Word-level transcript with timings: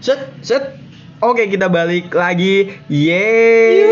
Set, 0.00 0.32
set. 0.40 0.80
Oke, 1.20 1.46
kita 1.46 1.68
balik 1.68 2.08
lagi. 2.10 2.72
Yeay. 2.88 3.84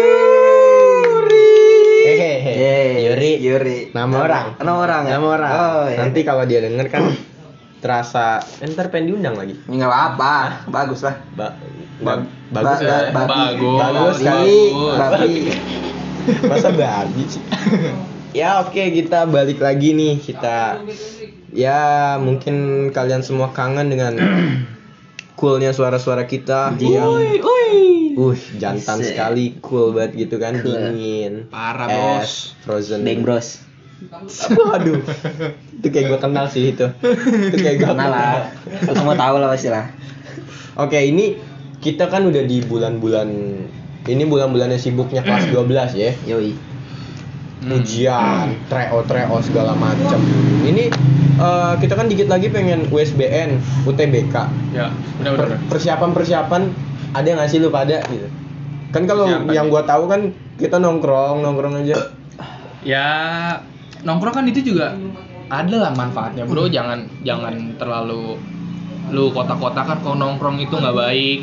Hehehe. 2.03 2.53
Yeay. 2.55 2.93
Yuri. 3.05 3.33
Yuri. 3.39 3.79
Nama 3.93 4.15
orang. 4.17 4.47
Nama 4.57 4.73
orang 4.75 5.03
ya? 5.05 5.11
Nama 5.15 5.27
orang. 5.29 5.53
Oh, 5.53 5.85
iya. 5.87 5.99
Nanti 6.01 6.21
kalau 6.23 6.43
dia 6.43 6.61
denger 6.61 6.89
kan 6.89 7.05
terasa 7.79 8.41
entar 8.59 8.89
pengen 8.89 9.15
diundang 9.15 9.37
lagi. 9.37 9.55
Ya, 9.61 9.75
nggak 9.77 9.91
apa-apa, 9.91 10.35
bagus 10.67 11.05
lah. 11.05 11.21
Ba 11.33 11.55
Ba- 11.99 12.23
ba- 12.49 12.55
bagus 12.55 12.79
ba- 12.79 12.87
ya. 12.87 13.11
ba- 13.11 13.29
Bagus. 13.29 13.77
Bagus 13.77 14.19
kan? 14.19 14.37
Babi, 14.39 14.55
babi. 14.97 15.33
Masa 16.51 16.69
babi 16.71 17.23
sih? 17.27 17.43
ya 18.39 18.61
oke 18.61 18.83
kita 18.93 19.25
balik 19.25 19.59
lagi 19.59 19.93
nih 19.93 20.21
kita 20.21 20.85
ya 21.51 21.81
mungkin 22.21 22.55
kalian 22.91 23.25
semua 23.25 23.51
kangen 23.51 23.89
dengan 23.89 24.15
coolnya 25.39 25.71
suara-suara 25.71 26.27
kita 26.27 26.75
yang 26.77 27.15
uh 28.19 28.39
jantan 28.59 28.99
Asik. 28.99 29.15
sekali 29.15 29.55
cool 29.63 29.95
banget 29.95 30.27
gitu 30.27 30.37
kan 30.37 30.59
Cool. 30.59 30.75
dingin 30.75 31.47
Parah, 31.47 31.87
Bos. 31.87 32.59
frozen 32.61 33.07
Deng 33.07 33.23
bros. 33.23 33.63
waduh 34.51 34.99
itu 35.75 35.87
kayak 35.87 36.07
gue 36.09 36.19
kenal 36.19 36.47
sih 36.47 36.71
itu 36.71 36.87
itu 37.51 37.57
kayak 37.57 37.77
gue 37.79 37.89
Kenal 37.89 38.11
lah. 38.11 38.51
Lu 38.83 38.95
semua 38.95 39.15
tahu 39.15 39.39
lah 39.39 39.51
pasti 39.51 39.71
lah. 39.71 39.91
Oke, 40.75 40.99
ini 40.99 41.35
kita 41.79 42.07
kan 42.07 42.23
udah 42.23 42.43
di 42.43 42.63
bulan-bulan 42.63 43.27
ini 44.07 44.23
bulan-bulannya 44.23 44.79
sibuknya 44.79 45.23
kelas 45.23 45.51
12 45.55 45.95
ya. 45.95 46.15
Yoi. 46.27 46.55
Ujian, 47.67 48.55
treo 48.71 49.03
treo 49.03 49.37
segala 49.43 49.75
macam. 49.75 50.21
Ini 50.63 50.95
eh, 51.39 51.73
kita 51.83 51.95
kan 51.99 52.07
dikit 52.07 52.31
lagi 52.31 52.55
pengen 52.55 52.87
USBN, 52.95 53.59
UTBK. 53.83 54.35
Ya, 54.71 54.95
benar 55.19 55.31
benar. 55.35 55.47
Per- 55.59 55.61
Persiapan-persiapan 55.75 56.63
ada 57.19 57.27
nggak 57.27 57.49
sih 57.51 57.59
lu 57.59 57.75
pada 57.75 57.99
gitu? 58.07 58.29
Kan 58.95 59.05
kalau 59.11 59.27
yang 59.51 59.67
ya. 59.69 59.73
gua 59.73 59.83
tahu 59.83 60.07
kan 60.07 60.31
kita 60.57 60.79
nongkrong, 60.79 61.43
nongkrong 61.43 61.83
aja. 61.83 62.15
Ya, 62.87 63.09
nongkrong 64.07 64.35
kan 64.39 64.45
itu 64.47 64.63
juga 64.63 64.95
ada 65.51 65.77
lah 65.77 65.93
manfaatnya, 65.99 66.47
Bro. 66.47 66.71
Jangan 66.71 67.11
jangan 67.27 67.75
terlalu 67.75 68.39
lu 69.09 69.33
kotak-kotakan 69.33 70.05
kalau 70.05 70.17
nongkrong 70.17 70.63
itu 70.63 70.73
nggak 70.79 70.95
baik. 70.97 71.41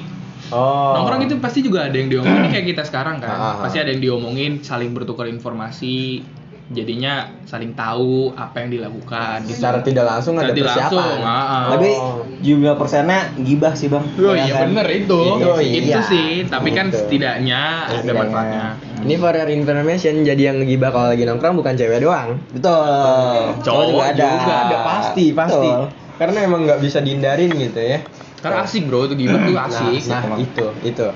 Oh. 0.49 0.93
Nongkrong 0.93 1.25
itu 1.25 1.35
pasti 1.37 1.59
juga 1.59 1.87
ada 1.87 1.95
yang 1.95 2.09
diomongin 2.09 2.49
kayak 2.53 2.65
kita 2.67 2.83
sekarang 2.83 3.17
kan. 3.17 3.29
Ah, 3.29 3.37
ah, 3.37 3.49
ah. 3.49 3.63
Pasti 3.65 3.77
ada 3.77 3.89
yang 3.89 4.01
diomongin, 4.01 4.61
saling 4.61 4.91
bertukar 4.91 5.25
informasi. 5.25 6.21
Jadinya 6.65 7.29
saling 7.45 7.77
tahu 7.77 8.33
apa 8.33 8.65
yang 8.65 8.73
dilakukan. 8.73 9.45
gitu. 9.45 9.61
secara 9.61 9.85
tidak 9.85 10.01
langsung 10.03 10.33
ada 10.33 10.49
tidak 10.49 10.73
persiapan. 10.73 10.97
langsung, 10.97 11.19
ah, 11.21 11.29
ah. 11.29 11.63
Tapi 11.71 11.89
Oh. 11.93 12.25
jumlah 12.41 12.73
persennya 12.73 13.19
gibah 13.37 13.73
sih 13.73 13.85
bang. 13.85 14.01
Oh 14.01 14.33
Ya 14.33 14.43
iya 14.43 14.53
kan? 14.57 14.73
bener 14.73 14.87
itu. 14.89 15.21
Iya, 15.37 15.53
itu 15.61 15.89
iya. 15.93 16.01
sih, 16.01 16.29
tapi 16.49 16.73
kan 16.73 16.89
Gitu. 16.89 16.97
setidaknya 16.99 17.61
ada 17.85 18.11
manfaatnya. 18.11 18.65
Ini 19.05 19.13
for 19.15 19.29
your 19.31 19.45
information, 19.47 20.25
jadi 20.25 20.41
yang 20.49 20.65
gibah 20.65 20.89
kalau 20.89 21.13
lagi 21.13 21.21
nongkrong 21.21 21.53
bukan 21.55 21.77
cewek 21.77 22.01
doang. 22.01 22.41
Betul. 22.49 23.61
Cowok 23.61 23.85
juga 23.85 24.03
ada. 24.09 24.25
juga 24.25 24.53
ada 24.65 24.77
pasti 24.83 25.25
pasti 25.31 25.69
Betul. 25.69 25.85
karena 26.17 26.39
emang 26.41 26.65
nggak 26.65 26.79
bisa 26.79 26.97
dihindarin 26.99 27.53
gitu 27.53 27.77
ya 27.77 28.01
Karena 28.45 28.61
asik 28.61 28.85
bro, 28.85 28.99
itu 29.03 29.15
gimana 29.17 29.41
tuh 29.43 29.57
asik. 29.59 30.01
nah, 30.05 30.21
nah 30.23 30.37
itu 30.37 30.65
itu 30.83 31.07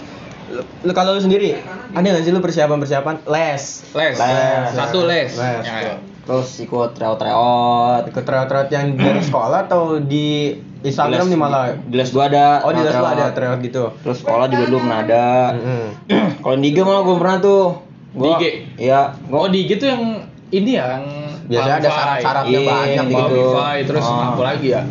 lu, 0.50 0.62
lu- 0.82 0.96
kalau 0.98 1.14
lu 1.14 1.22
sendiri 1.22 1.54
ada 1.88 2.02
nggak 2.02 2.22
sih 2.22 2.32
lu 2.32 2.40
persiapan 2.40 2.78
persiapan 2.78 3.16
les 3.24 3.64
Les. 3.92 4.16
Les. 4.18 4.66
Satu 4.72 5.06
les. 5.06 5.30
Les, 5.30 5.62
Ya, 5.62 5.76
tuh. 5.86 5.98
Terus 6.26 6.50
ikut 6.60 6.90
tryout-tryout. 6.94 8.06
ikut 8.08 8.24
tryout 8.24 8.50
yang 8.68 8.94
dari 8.94 9.18
sekolah 9.20 9.66
atau 9.66 9.98
di 10.00 10.54
Instagram 10.80 11.14
Di 11.16 11.18
les- 11.20 11.30
nih 11.30 11.40
malah 11.40 11.64
Di 11.76 11.96
les 11.96 12.10
gua 12.10 12.26
ada. 12.28 12.62
oh 12.64 12.72
di 12.72 12.82
les 12.82 12.90
tryout. 12.92 13.14
ada 13.14 13.26
tryout 13.30 13.60
gitu 13.60 13.84
Terus 14.00 14.18
sekolah 14.20 14.46
juga 14.48 14.64
belum 14.66 14.82
pernah 14.84 15.00
ada. 15.00 15.26
Mm-mm. 15.54 15.86
Kalau 16.42 16.56
di 16.56 16.68
IG 16.68 16.78
malah 16.80 17.02
belum 17.04 17.18
pernah 17.20 17.38
tuh. 17.40 17.66
Di 18.12 18.28
IG? 18.32 18.44
Iya. 18.80 19.02
Oh 19.28 19.38
Gua 19.40 19.50
di 19.50 19.60
gitu 19.66 19.86
yang 19.86 20.02
ini 20.50 20.72
ya, 20.72 20.86
yang 20.92 21.06
biasanya 21.46 21.78
ada 21.78 21.90
syarat-syaratnya 21.92 22.50
Iya, 22.56 22.66
banyak 22.68 23.06
gitu. 23.08 23.42
terus 23.86 24.02
Oh. 24.04 24.34
apa 24.34 24.42
lagi 24.44 24.68
ya? 24.72 24.82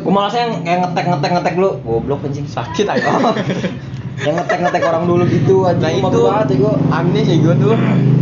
Gua 0.00 0.12
malah 0.12 0.32
yang 0.32 0.50
ngetek 0.64 1.04
ngetek 1.12 1.30
ngetek 1.36 1.54
dulu. 1.60 1.70
Goblok 1.84 2.24
anjing. 2.24 2.46
sakit 2.48 2.86
aja 2.88 3.08
yang 4.26 4.36
ngetek 4.36 4.58
ngetek 4.60 4.82
orang 4.84 5.04
dulu 5.08 5.24
gitu 5.28 5.64
anjing. 5.64 6.04
nah 6.04 6.10
itu 6.12 6.18
banget 6.20 6.46
ya 6.52 6.56
gua. 6.60 6.72
aneh 6.92 7.22
sih 7.24 7.36
gue 7.40 7.54
tuh 7.56 7.74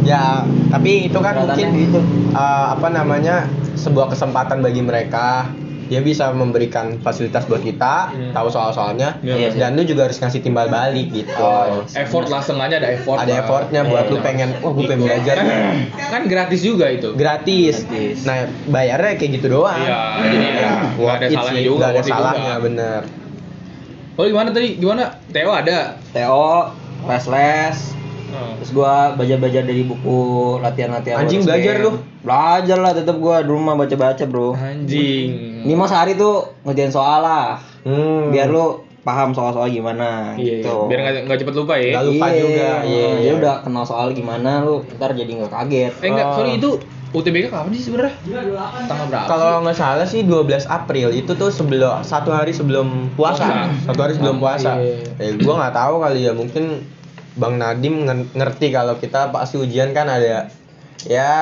ya 0.07 0.47
tapi 0.71 1.11
itu 1.11 1.19
kan 1.19 1.35
Kelihatannya 1.35 1.67
mungkin 1.67 1.83
gitu. 1.91 2.01
eh, 2.39 2.67
apa 2.79 2.89
namanya 2.91 3.37
sebuah 3.75 4.07
kesempatan 4.15 4.63
bagi 4.63 4.83
mereka 4.83 5.51
dia 5.89 5.99
bisa 5.99 6.31
memberikan 6.31 6.97
fasilitas 6.99 7.45
buat 7.45 7.61
kita 7.61 7.95
Hmm. 8.09 8.31
tahu 8.31 8.47
soal-soalnya 8.47 9.17
Iya, 9.19 9.35
iya. 9.35 9.49
dan 9.59 9.73
lu 9.73 9.83
juga 9.83 10.05
harus 10.05 10.17
ngasih 10.17 10.39
timbal 10.39 10.69
balik 10.69 11.09
gitu 11.11 11.33
Oh, 11.35 11.81
Effort 11.89 12.27
lah, 12.27 12.39
setengahnya 12.39 12.77
ada 12.79 12.89
effort. 12.93 13.17
ada 13.17 13.27
lah. 13.27 13.41
effortnya 13.41 13.81
buat 13.83 14.05
Iya, 14.05 14.11
lu 14.11 14.17
iya. 14.17 14.23
pengen 14.23 14.49
wah 14.59 14.71
gue 14.71 14.85
pengen 14.85 15.03
belajar 15.03 15.35
Kan, 15.35 15.49
kan 16.07 16.23
gratis 16.25 16.61
juga 16.61 16.87
itu. 16.89 17.09
gratis. 17.13 17.75
Gratis. 17.83 18.17
nah 18.23 18.37
bayarnya 18.67 19.13
kayak 19.15 19.31
gitu 19.35 19.47
doang 19.51 19.75
Iya, 19.75 20.01
ya, 20.21 20.71
nggak 20.93 20.97
worth 20.97 21.17
ada 21.17 21.27
salahnya 21.31 21.63
juga, 21.63 21.77
nggak 21.79 21.91
ada 21.91 22.03
salahnya 22.05 22.53
juga. 22.53 22.63
bener 22.63 23.01
Oh 24.13 24.25
gimana 24.25 24.51
tadi? 24.51 24.75
Gimana? 24.75 25.15
Theo 25.29 25.47
ada. 25.49 25.95
TO, 26.11 26.51
les-les. 27.07 27.79
Terus 28.29 28.71
gua 28.73 29.15
belajar-belajar 29.15 29.63
dari 29.63 29.83
buku 29.83 30.19
latihan-latihan. 30.59 31.23
Anjing, 31.23 31.47
belajar 31.47 31.75
lu? 31.79 32.03
Belajar 32.21 32.77
lah 32.77 32.93
tetap 32.93 33.17
gua 33.17 33.41
di 33.41 33.49
rumah 33.49 33.73
baca-baca, 33.73 34.27
Bro. 34.27 34.53
Anjing. 34.53 35.48
Ini 35.61 35.75
mas 35.75 35.91
hari 35.91 36.15
tuh 36.15 36.35
ngerjain 36.63 36.91
soal 36.91 37.21
lah. 37.21 37.59
hmm. 37.83 38.31
Biar 38.31 38.47
lu 38.47 38.67
paham 39.01 39.33
soal-soal 39.33 39.67
gimana 39.69 40.37
Iya, 40.37 40.61
gitu. 40.61 40.85
biar 40.85 41.01
nggak 41.01 41.15
nggak 41.25 41.39
cepet 41.41 41.55
lupa 41.57 41.75
ya. 41.75 41.97
Nggak 41.97 42.07
lupa 42.07 42.27
Iya, 42.27 42.37
juga, 42.39 42.69
iya, 42.85 43.07
Dia 43.17 43.25
iya. 43.25 43.33
udah 43.35 43.55
kenal 43.63 43.83
soal 43.83 44.13
gimana 44.13 44.61
lu 44.61 44.85
ntar 44.95 45.11
jadi 45.13 45.33
nggak 45.33 45.49
kaget. 45.51 45.93
Eh 45.97 46.09
enggak, 46.09 46.27
Oh. 46.27 46.35
sorry 46.37 46.53
itu 46.55 46.71
UTBK 47.09 47.49
kapan 47.49 47.73
sih 47.73 47.89
sebenarnya? 47.89 48.13
Tanggal 48.85 49.07
berapa? 49.09 49.27
Kalau 49.27 49.65
nggak 49.65 49.73
salah 49.75 50.05
sih 50.05 50.21
12 50.23 50.69
April 50.69 51.09
itu 51.11 51.33
tuh 51.33 51.49
sebelum 51.49 52.05
satu 52.05 52.29
hari 52.29 52.53
sebelum 52.53 53.09
puasa, 53.17 53.73
satu 53.81 53.97
hari 53.99 54.13
sebelum 54.13 54.37
puasa. 54.37 54.77
Iya. 54.77 55.17
Eh, 55.17 55.33
gua 55.41 55.57
nggak 55.59 55.73
tahu 55.75 55.95
kali 55.99 56.21
ya 56.21 56.37
mungkin 56.37 56.85
Bang 57.33 57.57
Nadim 57.57 58.05
ngerti 58.35 58.69
kalau 58.69 59.01
kita 59.01 59.31
pasti 59.31 59.57
ujian 59.57 59.97
kan 59.97 60.05
ada 60.05 60.53
ya 61.01 61.33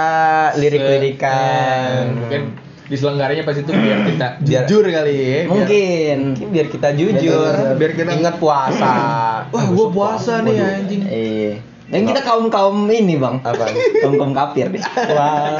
lirik-lirikan. 0.54 1.90
Eh, 1.98 2.14
mungkin 2.14 2.42
diselenggaranya 2.86 3.42
pas 3.42 3.52
itu 3.52 3.66
biar 3.66 3.98
kita 4.04 4.26
Biar- 4.46 4.66
jujur 4.66 4.84
kali 4.84 5.12
ya. 5.12 5.26
biar- 5.42 5.48
Mungkin. 5.48 6.16
Mungkin 6.32 6.48
biar 6.50 6.66
kita 6.70 6.88
jujur, 6.92 7.50
Biar- 7.52 7.74
biar 7.74 7.92
kita 7.92 8.10
ingat 8.12 8.34
puasa. 8.36 8.92
Wah, 9.52 9.64
gua 9.68 9.86
puasa 9.90 10.40
nih 10.40 10.54
Waduh. 10.54 10.76
anjing. 10.78 11.02
Eh, 11.06 11.52
dan 11.86 12.02
kita 12.02 12.18
kaum 12.20 12.46
kaum 12.46 12.86
ini 12.86 13.14
bang, 13.14 13.38
Apa? 13.40 13.62
kaum 14.02 14.14
kaum 14.16 14.32
kafir. 14.32 14.70
Wow, 14.74 15.54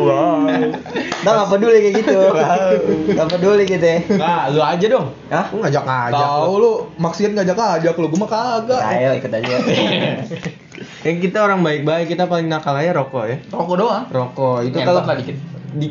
wow. 0.00 0.36
Kita 0.92 1.30
nggak 1.30 1.48
peduli 1.50 1.78
kayak 1.80 1.94
gitu. 1.98 2.18
Nggak 3.08 3.28
peduli 3.30 3.62
gitu 3.64 3.80
ya. 3.82 3.98
Nah, 4.16 4.48
lu 4.48 4.60
aja 4.60 4.86
dong. 4.86 5.06
Hah? 5.28 5.48
Lu 5.48 5.60
ngajak-ngajak. 5.60 6.12
Tahu 6.18 6.52
lu 6.56 6.72
maksiat 6.96 7.32
ngajak-ngajak 7.32 7.94
lu, 7.94 8.06
gua 8.08 8.20
mah 8.20 8.30
kagak. 8.30 8.80
Ayo 8.82 9.10
ikut 9.16 9.32
aja. 9.32 9.54
Yang 11.06 11.18
kita 11.20 11.38
orang 11.40 11.62
baik-baik, 11.62 12.10
kita 12.10 12.26
paling 12.26 12.46
nakal 12.46 12.74
aja 12.74 12.92
rokok 12.92 13.24
ya. 13.26 13.36
Rokok 13.48 13.76
doang. 13.76 14.04
Rokok 14.08 14.56
itu 14.62 14.76
kalau 14.78 15.02
dikit. 15.16 15.36
di 15.72 15.88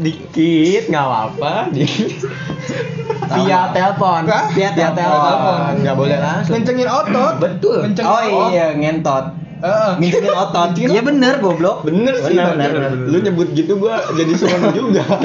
dikit 0.00 0.88
nggak 0.88 1.04
apa-apa 1.04 1.68
di 1.74 1.84
via 3.32 3.60
telepon 3.76 4.24
via 4.56 4.70
telepon. 4.72 5.84
nggak 5.84 5.96
boleh 5.96 6.18
langsung. 6.18 6.54
Kencengin 6.56 6.88
otot. 6.88 7.34
betul. 7.36 7.78
Kencengin 7.84 8.08
Oh 8.08 8.48
iya 8.48 8.72
ngentot. 8.72 9.24
Ngincetin 10.00 10.32
otot. 10.34 10.68
Iya 10.74 11.02
bener 11.04 11.38
goblok. 11.38 11.86
bener 11.86 12.14
sih 12.18 12.34
Bener, 12.34 12.56
bener, 12.56 12.70
bener. 12.72 12.90
lu 13.12 13.18
nyebut 13.22 13.48
gitu 13.54 13.78
gua 13.78 14.02
jadi 14.16 14.32
serem 14.34 14.62
juga. 14.74 15.04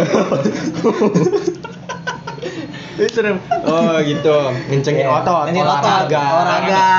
Ini 2.98 3.10
serem. 3.14 3.38
Oh 3.66 3.94
gitu. 4.02 4.38
Ngencengin 4.74 5.06
Iya, 5.06 5.22
otot 5.22 5.46
ngencengin 5.50 5.70
otot, 5.70 5.86
olahraga. 5.86 6.24
Olahraga. 6.34 6.90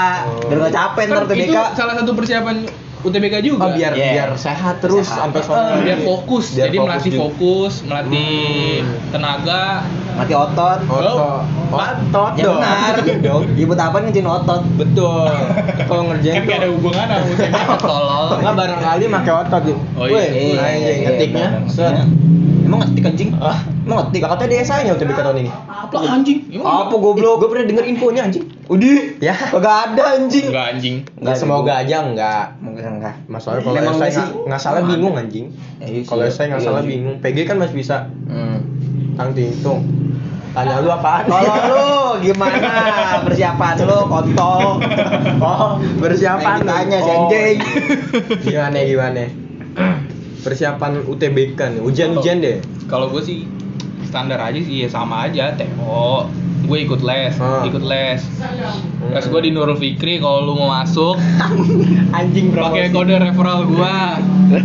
Biar 0.46 0.70
capek 0.70 1.02
ntar 1.10 1.24
Kan 1.26 1.38
tuh 1.38 1.66
salah 1.74 1.94
satu 1.98 2.10
persiapan 2.14 2.56
UTBK 3.00 3.34
juga. 3.40 3.62
oh 3.62 3.72
biar 3.72 3.92
Iya. 3.92 4.10
biar 4.12 4.30
sehat 4.34 4.78
terus 4.78 5.04
Sehat. 5.04 5.30
sampai 5.30 5.40
sore 5.40 5.80
biar 5.80 5.98
fokus. 6.02 6.46
Biar 6.50 6.66
Jadi 6.66 6.76
fokus 6.76 6.88
melatih 6.88 7.10
juga. 7.10 7.22
fokus, 7.22 7.74
melatih 7.82 8.74
Hmm. 8.80 9.10
tenaga. 9.10 9.64
Mati 10.18 10.34
otot. 10.34 10.78
otot 10.84 11.42
otot 11.68 12.32
Ya 12.34 12.44
dong 12.44 12.58
benar. 12.58 12.94
dong 13.26 13.42
Ya 13.54 13.64
buat 13.64 13.80
apa 13.80 13.96
ngencin 14.00 14.26
otot? 14.26 14.62
betul 14.74 15.30
kalau 15.88 16.02
ngerjain 16.08 16.34
Kan 16.36 16.42
gak 16.44 16.58
ada 16.58 16.68
hubungan 16.68 17.06
sama 17.06 17.26
UTBK 17.32 17.70
tolol. 17.78 18.26
Nggak 18.36 18.54
barangkali 18.54 19.04
pakai 19.08 19.32
otot 19.38 19.62
gitu. 19.64 19.80
Oh 19.94 20.06
iya. 20.06 20.22
Iya, 20.26 20.66
iya, 20.74 20.92
ngetiknya. 21.06 21.48
Iya. 21.64 22.02
Emang 22.68 22.84
ngetik 22.84 23.00
anjing? 23.02 23.30
Ah, 23.40 23.56
Emang 23.80 23.96
ngetik? 24.02 24.20
Gak 24.20 24.30
katanya 24.36 24.50
dia 24.52 24.82
nya 24.82 24.92
UTBK 24.92 25.18
tahun 25.18 25.38
ini. 25.40 25.50
Apa 25.66 25.96
anjing? 26.04 26.38
Apa 26.58 26.94
goblok? 26.94 27.34
Gue 27.40 27.48
pernah 27.48 27.64
denger 27.64 27.84
infonya 27.86 28.22
anjing. 28.28 28.44
Udih. 28.68 29.16
Ya. 29.18 29.32
Kagak 29.32 29.76
ada 29.88 30.02
anjing. 30.14 30.52
Enggak 30.52 30.66
anjing. 30.76 30.96
Nggak 31.16 31.36
semoga 31.38 31.72
aja 31.78 31.96
enggak. 32.02 32.44
Mungkin 32.60 33.00
enggak. 33.00 33.14
Masalahnya 33.24 33.64
kalau 33.64 33.76
Memang 33.78 33.96
saya 33.96 34.04
nggak 34.04 34.12
sih? 34.12 34.20
nggak 34.20 34.44
nggak 34.44 34.60
salah 34.60 34.82
bingung 34.84 35.14
anjing. 35.16 35.46
Iya. 35.80 36.00
Kalau 36.04 36.24
saya 36.28 36.46
nggak 36.50 36.60
Iya 36.60 36.68
salah 36.68 36.82
bingung. 36.84 37.16
PG 37.24 37.36
kan 37.44 37.56
masih 37.56 37.76
bisa 37.78 37.96
Hmm. 38.28 38.58
tang 39.16 39.32
hitung. 39.32 39.80
Tanya 40.58 40.82
lu 40.82 40.90
apaan? 40.90 41.22
Kalau 41.30 41.54
lu 41.70 41.86
gimana 42.18 42.58
persiapan 43.22 43.78
lu 43.86 44.10
kontol? 44.10 44.82
Oh, 45.38 45.78
persiapan 46.02 46.66
ditanya, 46.66 46.98
si 46.98 47.12
Oh. 47.14 47.54
Gimana 48.42 48.78
gimana? 48.82 49.30
Persiapan 50.42 51.06
UTBK 51.06 51.78
nih, 51.78 51.82
ujian-ujian 51.86 52.42
deh. 52.42 52.58
Kalau 52.90 53.06
gue 53.06 53.22
sih 53.22 53.46
standar 54.02 54.42
aja 54.42 54.58
sih 54.58 54.82
ya 54.82 54.90
sama 54.90 55.30
aja 55.30 55.54
TO. 55.54 56.26
Gue 56.60 56.84
ikut 56.84 57.00
les, 57.00 57.32
Ah. 57.38 57.62
ikut 57.62 57.80
les. 57.80 58.20
Les 59.08 59.24
gue 59.24 59.40
di 59.40 59.50
Nurul 59.50 59.74
Fikri 59.74 60.18
kalau 60.18 60.42
lu 60.42 60.52
mau 60.54 60.68
masuk 60.70 61.16
Anjing 62.18 62.50
bro. 62.50 62.68
pakai 62.68 62.90
kode 62.90 63.14
referral 63.14 63.64
gua. 63.64 64.18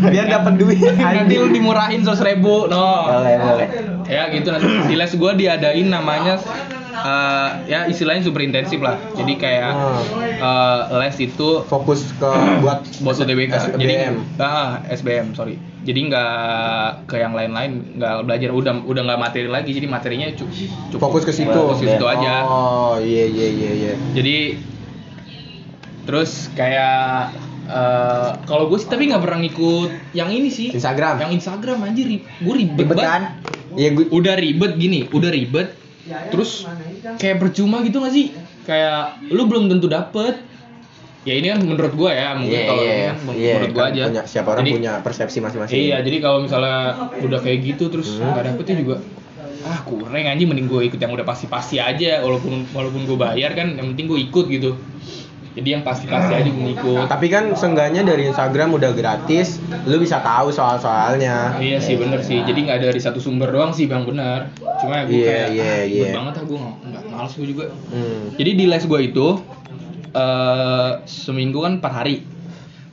Biar 0.04 0.28
dapat 0.28 0.58
duit. 0.58 0.80
Nanti 1.16 1.36
lu 1.36 1.48
dimurahin 1.48 2.02
100 2.02 2.20
ribu, 2.24 2.66
no. 2.66 2.88
Boleh, 3.08 3.36
boleh. 3.38 3.68
Ya 4.04 4.28
gitu 4.28 4.52
nanti 4.52 4.68
di 4.84 4.96
les 4.96 5.16
gua 5.16 5.32
diadain 5.32 5.88
namanya 5.88 6.36
eh, 7.04 7.50
ya 7.68 7.80
istilahnya 7.86 8.24
super 8.24 8.40
intensif 8.40 8.80
lah. 8.80 8.96
Jadi 9.14 9.34
kayak 9.36 9.72
eh, 10.34 10.80
les 10.98 11.16
itu 11.20 11.50
Fokus 11.64 12.08
ke 12.14 12.32
buat 12.60 12.80
buat 13.00 13.16
UTBK. 13.18 13.52
SBM. 13.52 13.78
Jadi 13.78 13.94
ah 14.40 14.82
SBM 14.86 15.32
sorry. 15.34 15.56
Jadi 15.84 16.00
nggak 16.08 16.32
ke 17.06 17.16
yang 17.18 17.36
lain-lain 17.36 18.00
nggak 18.00 18.24
belajar 18.24 18.50
udah 18.50 18.74
udah 18.82 19.02
nggak 19.04 19.20
materi 19.20 19.48
lagi. 19.48 19.72
Jadi 19.72 19.86
materinya 19.86 20.28
cu- 20.32 20.48
cukup 20.90 21.02
fokus 21.02 21.24
ke 21.24 21.32
situ. 21.32 21.52
Fokus 21.52 21.78
ke 21.78 21.88
situ 21.90 22.06
aja. 22.06 22.34
Oh, 22.44 22.96
iya 22.98 23.28
iya 23.28 23.48
iya 23.50 23.72
iya. 23.74 23.94
Jadi 24.14 24.38
terus 26.04 26.52
kayak 26.52 27.32
eh, 27.66 28.30
kalau 28.44 28.68
gue 28.68 28.76
sih 28.76 28.88
tapi 28.88 29.08
nggak 29.08 29.20
pernah 29.20 29.40
ngikut 29.40 29.92
yang 30.12 30.32
ini 30.32 30.48
sih. 30.48 30.72
Instagram. 30.72 31.20
Yang 31.20 31.32
Instagram 31.42 31.78
anjir 31.82 32.08
gue 32.24 32.24
ribet, 32.54 32.80
Ribet 32.80 32.98
kan? 32.98 33.22
Iya 33.74 33.90
gue 33.92 34.06
Udah 34.08 34.36
ribet 34.36 34.78
gini, 34.78 35.08
udah 35.10 35.32
ribet. 35.32 35.83
Terus 36.04 36.68
kayak 37.16 37.38
percuma 37.40 37.80
gitu 37.82 38.00
gak 38.00 38.12
sih? 38.12 38.36
Kayak 38.64 39.24
lu 39.28 39.44
belum 39.46 39.68
tentu 39.68 39.88
dapet. 39.88 40.36
Ya 41.24 41.34
ini 41.34 41.48
kan 41.48 41.64
menurut 41.64 41.96
gua 41.96 42.12
ya, 42.12 42.36
mungkin 42.36 42.52
Iya, 42.54 42.68
kalau 42.68 42.84
iya, 42.84 42.92
ini 42.92 43.00
kan 43.00 43.16
iya, 43.32 43.54
menurut 43.56 43.72
gua 43.72 43.84
kan 43.84 43.92
aja. 43.94 44.04
punya- 44.04 44.26
siapa 44.28 44.50
orang 44.50 44.64
Jadi- 44.64 44.76
punya 44.76 44.94
persepsi 45.00 45.38
masing-masing. 45.40 45.76
Iya, 45.80 45.98
jadi 46.04 46.18
kalau 46.20 46.38
misalnya 46.44 46.78
udah 47.18 47.40
kayak 47.40 47.60
gitu 47.64 47.88
terus 47.88 48.20
Hmm. 48.20 48.28
nggak 48.30 48.44
dapetnya 48.46 48.76
juga 48.78 48.96
ah 49.64 49.80
kurang 49.80 50.12
anjing 50.20 50.44
mending 50.44 50.68
gue 50.68 50.92
ikut 50.92 51.00
yang 51.00 51.16
udah 51.16 51.24
pasti-pasti 51.24 51.80
aja 51.80 52.20
walaupun 52.20 52.68
walaupun 52.70 53.08
gue 53.08 53.16
bayar 53.16 53.56
kan 53.56 53.72
yang 53.72 53.96
penting 53.96 54.12
gue 54.12 54.20
ikut 54.22 54.46
gitu 54.52 54.76
jadi 55.54 55.70
yang 55.72 55.84
pasti-pasti 55.84 56.34
aja 56.34 56.50
gue 56.50 56.72
ikut 56.74 57.06
Tapi 57.06 57.28
kan 57.28 57.54
seenggaknya 57.54 58.02
dari 58.02 58.26
Instagram 58.26 58.74
udah 58.74 58.90
gratis, 58.92 59.58
lu 59.84 59.98
bisa 59.98 60.18
tahu 60.20 60.50
soal-soalnya. 60.50 61.58
iya 61.58 61.78
sih 61.78 61.94
bener 61.94 62.20
sih 62.20 62.42
jadi 62.42 62.58
nggak 62.60 62.80
dari 62.84 62.98
satu 62.98 63.18
sumber 63.18 63.48
doang 63.48 63.70
sih 63.70 63.86
bang 63.86 64.02
bener 64.02 64.50
cuma 64.80 65.06
gue 65.06 65.14
Iya, 65.16 65.30
kayak 65.46 65.50
iya, 65.52 65.64
ah, 65.64 65.78
ribet 65.80 65.94
iya. 66.02 66.12
banget 66.12 66.34
ah 66.34 66.44
gue 66.44 66.58
nggak 66.58 67.04
males 67.08 67.34
gue 67.34 67.48
juga 67.48 67.66
Hmm. 67.88 68.24
jadi 68.34 68.52
di 68.52 68.66
les 68.66 68.84
gue 68.84 69.00
itu 69.04 69.28
eh 70.12 70.92
seminggu 71.04 71.60
kan 71.60 71.74
4 71.78 71.86
hari 71.96 72.16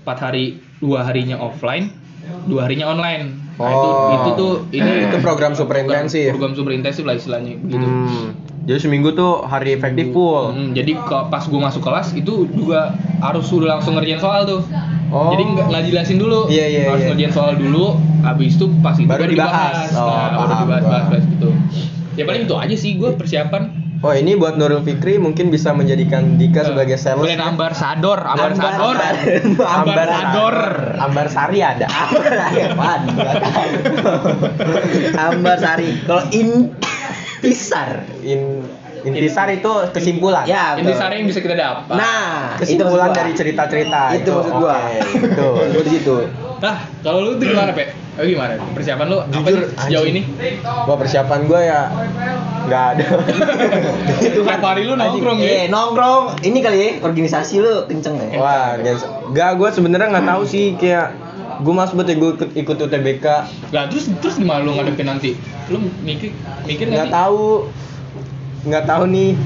4 0.02 0.16
hari 0.18 0.44
dua 0.78 1.00
harinya 1.02 1.36
offline 1.38 1.92
dua 2.44 2.64
harinya 2.64 2.88
online 2.88 3.36
nah 3.56 3.68
itu 3.68 3.88
Oh. 3.90 4.12
itu 4.14 4.30
tuh 4.34 4.52
ini 4.70 4.90
Itu 5.04 5.20
program 5.20 5.52
super 5.52 5.76
intensif. 5.76 6.32
program 6.32 6.52
super 6.54 6.72
intensif 6.72 7.04
lah 7.04 7.12
istilahnya 7.12 7.60
gitu 7.62 7.76
Hmm. 7.78 8.32
Jadi 8.70 8.87
seminggu 8.87 9.11
tuh 9.19 9.43
hari 9.43 9.75
efektif 9.75 10.14
full. 10.14 10.55
Hmm, 10.55 10.70
jadi 10.70 10.94
ke- 10.94 11.26
pas 11.26 11.43
gue 11.43 11.58
masuk 11.58 11.82
kelas 11.82 12.14
itu 12.14 12.46
juga 12.55 12.94
harus 13.19 13.43
sudah 13.50 13.82
langsung 13.82 13.99
ngerjain 13.99 14.22
soal 14.22 14.46
tuh. 14.46 14.62
Oh. 15.11 15.34
Jadi 15.34 15.43
nggak 15.43 15.67
nggak 15.75 15.82
jelasin 15.90 16.22
dulu. 16.22 16.46
Iya, 16.46 16.67
iya, 16.70 16.82
harus 16.87 17.02
iya. 17.02 17.08
ngerjain 17.11 17.32
soal 17.34 17.58
dulu. 17.58 17.99
Habis 18.22 18.55
itu 18.55 18.70
pas 18.78 18.94
itu 18.94 19.11
Baru 19.11 19.26
dibahas. 19.26 19.90
Oh, 19.90 20.06
nah, 20.06 20.06
baru 20.06 20.38
paham 20.38 20.58
dibahas 20.62 20.82
gua. 20.87 20.90
bahas, 20.94 21.06
bahas 21.11 21.25
gitu. 21.26 21.49
Ya 22.14 22.22
paling 22.31 22.43
itu 22.46 22.55
aja 22.55 22.76
sih 22.78 22.90
gue 22.94 23.11
persiapan. 23.19 23.62
Oh 24.00 24.14
ini 24.17 24.32
buat 24.32 24.56
Nurul 24.56 24.81
Fikri 24.81 25.20
mungkin 25.20 25.52
bisa 25.52 25.75
menjadikan 25.76 26.38
Dika 26.38 26.64
sebagai 26.64 26.94
sales. 26.96 27.20
Brand 27.20 27.43
ambasador, 27.43 28.22
ambasador, 28.22 28.96
Ambar 28.96 30.08
ambasador. 30.08 30.56
Ambar 31.11 31.26
Sari 31.26 31.58
ada. 31.61 31.84
Nggak 33.12 33.37
tahu. 33.44 33.69
Ambar 35.19 35.56
Sari. 35.58 36.00
Kalau 36.08 36.25
in 36.32 36.72
pisar. 37.40 38.04
In 38.22 38.64
intisar 39.00 39.48
itu 39.48 39.72
kesimpulan. 39.96 40.44
Ya, 40.44 40.76
Ini 40.76 40.84
betul. 40.84 41.00
sari 41.00 41.14
yang 41.25 41.28
bisa 41.28 41.40
kita 41.40 41.56
dapat. 41.56 41.96
Nah, 41.96 42.60
kesimpulan 42.60 43.10
gua. 43.10 43.16
dari 43.16 43.32
cerita-cerita 43.32 44.02
itu 44.16 44.31
maksud 44.31 44.54
gua. 44.60 44.76
Betul. 45.00 45.52
Gua 45.72 45.82
di 45.84 45.92
situ. 45.92 46.16
Nah, 46.60 46.76
kalau 47.00 47.25
lu 47.25 47.40
tuh 47.40 47.48
gimana, 47.48 47.72
Pe? 47.72 47.96
Oh, 48.20 48.25
gimana? 48.28 48.60
Persiapan 48.76 49.06
lu 49.08 49.16
apa 49.25 49.32
Jujur, 49.32 49.64
sih 49.64 49.76
sejauh 49.88 50.04
ini? 50.04 50.20
Gua 50.60 50.96
persiapan 51.00 51.40
gua 51.48 51.60
ya 51.64 51.81
nggak 52.69 52.84
ada. 52.94 53.06
Tiap 54.36 54.60
hari 54.60 54.82
lu 54.84 54.94
nongkrong 55.00 55.38
ya? 55.40 55.48
Eh, 55.48 55.64
nongkrong. 55.72 56.44
Ini 56.44 56.58
kali 56.60 56.76
ya, 56.76 56.88
organisasi 57.00 57.54
lu 57.64 57.88
kenceng 57.88 58.20
ya. 58.20 58.36
Wah, 58.36 58.76
guys. 58.76 59.00
Gak, 59.32 59.50
gue 59.56 59.69
sebenarnya 59.72 60.12
nggak 60.12 60.26
tahu 60.28 60.43
sih 60.44 60.76
kayak 60.76 61.16
gue 61.60 61.72
mas 61.72 61.90
buat 61.90 62.04
ya 62.04 62.14
gue 62.14 62.30
ikut, 62.34 62.50
ikut 62.54 62.76
UTBK 62.80 63.26
Lah 63.70 63.84
terus 63.86 64.08
terus 64.16 64.34
gimana 64.34 64.60
lu 64.60 64.72
ngadepin 64.72 65.06
nanti? 65.06 65.36
Lu 65.66 65.76
mikir 66.00 66.32
mikir 66.64 66.88
nggak 66.88 67.08
tahu 67.08 67.68
nggak 68.62 68.84
tahu 68.84 69.02
nih 69.06 69.36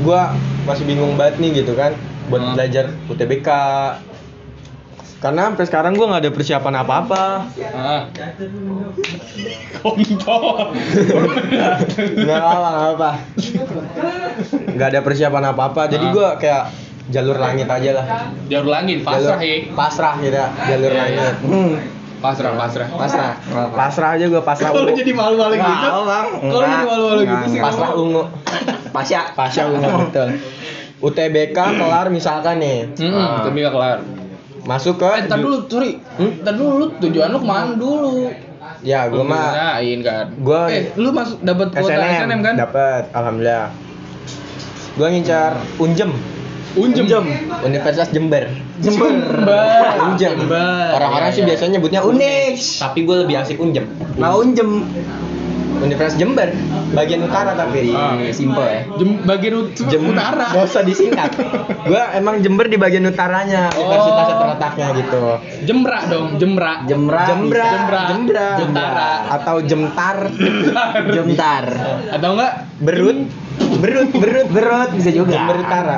gue 0.00 0.20
masih 0.62 0.84
bingung 0.84 1.14
banget 1.14 1.36
nih 1.38 1.60
gitu 1.60 1.72
kan 1.72 1.92
buat 2.26 2.40
Hmm. 2.40 2.54
belajar 2.54 2.84
UTBK 3.06 3.48
karena 5.18 5.40
sampai 5.46 5.64
sekarang 5.64 5.92
gue 5.92 6.06
nggak 6.06 6.22
ada 6.22 6.32
persiapan 6.32 6.74
apa-apa 6.78 7.24
Ah. 7.70 8.08
Kontol. 9.76 10.72
nggak 12.16 12.40
apa 12.40 12.68
nggak 12.70 12.90
apa 12.90 13.10
nggak 14.70 14.88
ada 14.88 15.00
persiapan 15.00 15.44
apa-apa 15.46 15.82
jadi 15.86 16.06
Ah. 16.06 16.12
gue 16.12 16.28
kayak 16.38 16.64
jalur 17.10 17.36
langit 17.36 17.66
aja 17.66 17.90
lah 17.92 18.06
Jalur 18.46 18.70
langit, 18.72 19.02
pasrah 19.02 19.38
ya. 19.38 19.56
pasrah 19.70 20.14
gitu 20.18 20.38
jalur 20.64 20.92
langit 20.92 21.34
Hmm. 21.42 21.74
Pasrah, 22.20 22.52
pasrah. 22.52 22.84
pasrah 22.86 23.32
pasrah 23.72 24.10
aja 24.12 24.24
gue 24.26 24.42
pasrah 24.42 24.70
Kalau 24.70 24.92
jadi 24.92 25.08
malu-malu 25.10 25.56
gitu. 25.56 25.86
Kalau 26.44 26.60
jadi 26.62 26.84
malu-malu 26.84 27.20
gitu 27.24 27.46
sih. 27.48 27.60
pasrah 27.60 27.90
ungu 27.92 28.22
Pasya. 28.90 29.20
pasrah 29.32 29.64
ungu 29.68 29.88
betul 30.02 30.28
UTBK 31.00 31.56
kelar 31.56 32.06
misalkan 32.08 32.56
nih 32.56 32.92
Hmm, 32.94 33.16
Ah, 33.16 33.40
tapi 33.40 33.56
nggak 33.58 33.72
kelar. 33.72 33.98
masuk 34.62 34.94
ke 34.96 35.08
Eh, 35.08 35.24
ntar 35.24 35.40
dulu, 35.40 35.64
sorry. 35.64 35.96
Hmm? 36.14 36.36
Ntar 36.38 36.52
dulu, 36.52 36.72
lu 36.76 36.86
tujuan 37.00 37.28
lu 37.30 37.38
ke 37.38 37.46
mana 37.48 37.72
dulu? 37.72 38.28
ya 38.80 39.08
gue 39.08 39.20
mah 39.22 39.48
Ngain 39.74 39.98
kan. 40.00 40.24
Gua- 40.38 40.68
eh, 40.68 40.92
lu 40.94 41.08
masuk 41.10 41.40
dapat 41.40 41.68
kuota 41.70 41.88
SNM, 41.90 42.20
SNM, 42.22 42.40
kan? 42.42 42.54
dapat 42.58 43.02
alhamdulillah 43.10 43.72
gue 44.92 45.06
ngincar 45.08 45.52
Unjem 45.78 46.12
Unjem. 46.72 47.26
Universitas 47.60 48.08
Jember 48.10 48.46
Jember. 48.78 49.10
Unjem 50.04 50.34
orang-orang 50.90 51.28
Iya, 51.28 51.34
sih 51.34 51.40
iya. 51.40 51.48
biasanya 51.50 51.70
nyebutnya 51.76 52.00
Unix. 52.02 52.78
tapi 52.78 53.02
gue 53.02 53.16
lebih 53.18 53.36
asik 53.36 53.56
Unjem 53.56 53.86
Mau 54.14 54.38
unjem. 54.38 54.86
Universitas 55.80 56.12
Jember 56.14 56.52
bagian 56.92 57.24
utara 57.24 57.56
tapi 57.56 57.88
Ah. 57.90 58.20
Simple 58.28 58.60
ya. 58.62 58.80
Jem, 58.92 59.10
bagian 59.24 59.54
ut- 59.56 59.80
Jem- 59.80 60.12
utara. 60.12 60.52
Gak 60.52 60.66
usah 60.66 60.84
disingkat. 60.84 61.32
Gua 61.82 62.12
emang 62.12 62.44
Jember 62.44 62.68
di 62.68 62.76
bagian 62.76 63.08
utaranya, 63.08 63.72
Oh. 63.72 63.88
universitasnya 63.88 64.36
terletaknya 64.36 64.86
gitu. 64.94 65.22
Jemra 65.64 65.98
dong, 66.04 66.36
Jemra. 66.36 66.84
Jemra. 66.84 67.22
Jembra, 67.24 67.64
Jembra. 67.64 68.00
Jembra, 68.04 68.46
Jentara. 68.58 69.10
atau 69.32 69.56
Jemtar, 69.62 70.16
Jemtar. 71.16 71.64
Atau 72.12 72.28
enggak? 72.30 72.52
Berut, 72.76 73.18
Berut, 73.60 74.08
Berut, 74.12 74.48
Berut 74.48 74.90
bisa 74.92 75.10
juga. 75.10 75.32
Jember 75.32 75.56
Utara. 75.58 75.96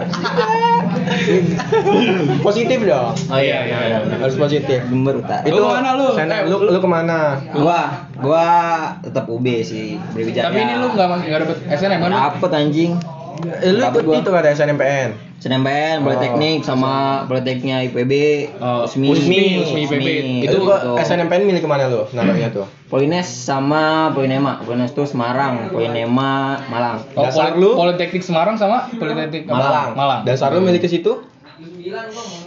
positif 2.42 2.78
dong. 2.82 3.14
Oh 3.28 3.38
iya 3.38 3.58
iya. 3.62 3.78
iya. 3.84 3.98
Harus 4.12 4.36
positif. 4.36 4.80
Jember 4.82 5.18
Utara. 5.18 5.42
Itu 5.42 5.56
Lu 5.56 5.64
ke 5.64 5.72
mana 5.72 5.90
lu? 5.94 6.08
Sana, 6.12 6.34
Eh, 6.34 6.46
lu, 6.46 6.56
lu- 6.62 6.78
ke 6.78 6.88
mana? 6.88 7.18
Gua 7.52 7.80
gua 8.16 8.46
tetap 9.00 9.24
UB 9.26 9.46
sih. 9.60 9.98
Berbicara. 10.12 10.50
Tapi 10.50 10.58
ini 10.60 10.72
lu 10.76 10.86
nggak 10.88 11.06
nggak 11.22 11.40
dapet 11.42 11.56
SNM 11.70 12.00
kan? 12.00 12.10
Dapet 12.10 12.50
anjing. 12.52 12.92
Eh, 13.40 13.72
lu 13.72 13.80
ikut 13.80 14.04
gua. 14.04 14.20
itu 14.20 14.30
ada 14.30 14.48
SNMPN. 14.52 15.10
SNMPN, 15.42 16.06
Politeknik 16.06 16.62
sama 16.62 17.24
Politekniknya 17.26 17.82
IPB, 17.90 18.12
Oh, 18.62 18.86
Usmi, 18.86 19.10
Usmi, 19.10 19.58
Usmi 19.58 19.80
IPB. 19.90 20.08
Itu 20.46 20.62
gitu. 20.62 20.94
SNMPN 20.94 21.42
milik 21.50 21.66
ke 21.66 21.70
mana 21.70 21.90
lu? 21.90 22.06
Naruhnya 22.14 22.54
tuh. 22.54 22.68
Polines 22.86 23.26
sama 23.26 24.14
Polinema. 24.14 24.62
Polines 24.62 24.94
tuh 24.94 25.02
Semarang, 25.02 25.72
Polinema 25.72 26.62
Malang. 26.70 27.02
Oh, 27.18 27.26
Dasar 27.26 27.58
lu? 27.58 27.74
Politeknik 27.74 28.22
Semarang 28.22 28.54
sama 28.54 28.86
Politeknik? 28.94 29.50
Malang. 29.50 29.98
Malang. 29.98 30.20
Dasar 30.22 30.54
lu 30.54 30.62
milik 30.62 30.86
ke 30.86 30.90
situ? 30.92 31.26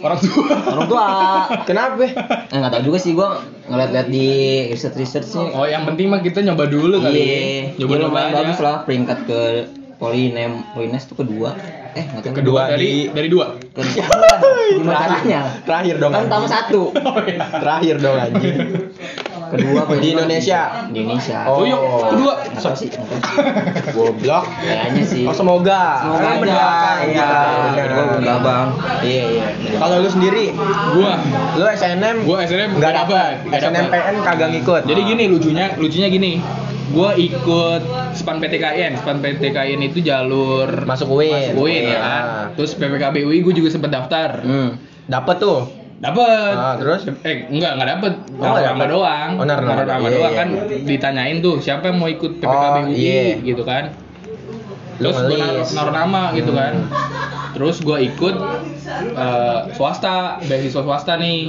Orang 0.00 0.18
tua. 0.20 0.44
Orang 0.72 0.86
tua. 0.88 1.06
Kenapa? 1.68 2.04
Eh 2.48 2.56
nggak 2.56 2.72
tahu 2.72 2.82
juga 2.92 2.98
sih 3.00 3.12
gua 3.12 3.40
ngeliat-liat 3.68 4.08
di 4.08 4.26
research 4.72 4.96
researchnya. 4.96 5.52
Oh, 5.52 5.68
yang 5.68 5.84
penting 5.84 6.08
mah 6.08 6.20
kita 6.20 6.40
nyoba 6.40 6.68
dulu 6.68 7.00
kali. 7.00 7.16
Iya, 7.16 7.36
ya. 7.36 7.62
Nyoba 7.80 7.94
nyoba 8.00 8.20
bagus 8.32 8.58
lah 8.60 8.76
peringkat 8.84 9.18
ke 9.28 9.40
Polinem, 9.96 10.60
Polines 10.76 11.08
tuh 11.08 11.16
kedua. 11.16 11.56
Eh 11.96 12.04
nggak 12.04 12.22
tahu. 12.22 12.34
Kedua 12.36 12.62
Kedua 12.68 12.72
dari 12.72 13.08
dari 13.08 13.28
dua. 13.32 13.46
Kedua. 13.72 14.28
Gimana 14.76 14.96
caranya? 15.08 15.40
Terakhir 15.64 15.94
dong. 15.96 16.12
Kan 16.12 16.24
tambah 16.28 16.50
satu. 16.50 16.82
Oh, 17.06 17.22
iya. 17.22 17.38
Terakhir 17.48 17.94
dong 18.02 18.16
anjing. 18.18 18.56
Kedua 19.46 19.86
apa 19.86 19.94
Di? 20.02 20.08
Indonesia. 20.12 20.60
Di 20.90 20.98
Indonesia. 21.06 21.38
Oh. 21.46 21.62
Oh, 21.62 22.10
kedua. 22.10 22.34
Apa 22.44 22.74
sih? 22.74 22.90
Goblok. 23.94 24.44
Kayaknya 24.60 25.02
sih. 25.06 25.22
Oh 25.24 25.32
semoga. 25.32 26.02
Semoga 26.02 26.28
kita. 26.42 27.30
kedua 27.72 28.04
Benar. 28.20 28.38
Bang. 28.42 28.68
Iya 29.00 29.22
iya. 29.32 29.44
Kalau 29.78 30.02
lu 30.02 30.10
sendiri, 30.10 30.52
Gua 30.92 31.14
lu 31.56 31.64
SNM 31.64 32.16
gua 32.26 32.36
SNM 32.44 32.70
nggak 32.76 32.92
dapat. 32.92 33.32
SNMPN 33.54 34.14
kagak 34.26 34.48
ngikut. 34.52 34.82
Jadi 34.84 35.00
gini 35.06 35.24
lucunya, 35.30 35.72
lucunya 35.78 36.08
gini. 36.10 36.42
Gua 36.86 37.10
ikut 37.12 37.82
SPAN 38.12 38.38
PTKIN. 38.38 38.92
SPAN 38.96 39.18
PTKIN 39.18 39.80
itu 39.82 39.98
jalur 40.00 40.68
masuk 40.84 41.10
UIN. 41.12 41.50
masuk 41.50 41.58
UIN 41.60 41.82
ya 41.84 41.98
kan. 41.98 42.22
Ah. 42.22 42.44
Terus 42.54 42.70
PPKB 42.74 43.16
UI 43.22 43.38
gue 43.40 43.54
juga 43.54 43.68
sempet 43.68 43.90
daftar. 43.90 44.40
Hmm. 44.40 44.78
Dapet 45.04 45.36
tuh. 45.36 45.60
Dapet. 45.96 46.54
Ah, 46.54 46.76
terus? 46.76 47.08
Eh, 47.24 47.48
enggak, 47.48 47.72
enggak 47.74 47.88
dapet. 47.90 48.12
Oh, 48.30 48.44
Naruh 48.44 48.60
nama 48.60 48.76
dapet. 48.76 48.88
doang. 48.92 49.30
Oh, 49.34 49.44
naruh 49.44 49.64
nama. 49.64 49.82
nama 49.82 50.04
Iya, 50.04 50.14
doang 50.14 50.30
iya. 50.30 50.38
kan 50.38 50.48
ditanyain 50.84 51.36
tuh 51.40 51.54
siapa 51.58 51.88
yang 51.88 51.96
mau 51.96 52.06
ikut 52.06 52.32
PPKB 52.36 52.76
Oh, 52.76 52.84
UI 52.86 52.94
iya. 52.94 53.24
gitu 53.40 53.62
kan. 53.64 53.84
Terus 54.96 55.16
gue 55.18 55.36
naruh, 55.72 55.92
nama 55.92 56.22
gitu 56.32 56.52
kan. 56.52 56.74
Terus 57.56 57.80
gue 57.80 57.98
ikut 58.04 58.34
eh, 59.16 59.60
swasta, 59.72 60.16
beasiswa 60.40 60.78
swasta 60.78 61.16
nih. 61.16 61.48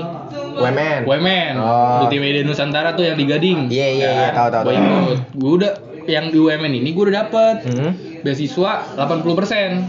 UMN. 0.58 1.04
UMN, 1.04 1.54
Oh. 1.58 2.02
Multimedia 2.02 2.42
Nusantara 2.42 2.96
tuh 2.96 3.04
yang 3.04 3.14
di 3.14 3.26
Gading. 3.26 3.68
Iya, 3.68 3.88
iya, 3.92 4.10
iya, 4.10 4.28
tahu, 4.32 4.48
tahu, 4.50 4.64
Gue 4.64 4.74
ikut. 4.74 5.18
Gue 5.36 5.52
udah 5.58 5.72
yang 6.08 6.32
di 6.32 6.40
UMN 6.40 6.74
ini 6.74 6.90
gue 6.90 7.04
udah 7.04 7.16
dapet 7.22 7.56
Hmm. 7.68 7.92
beasiswa 8.18 8.72
80%. 8.96 9.84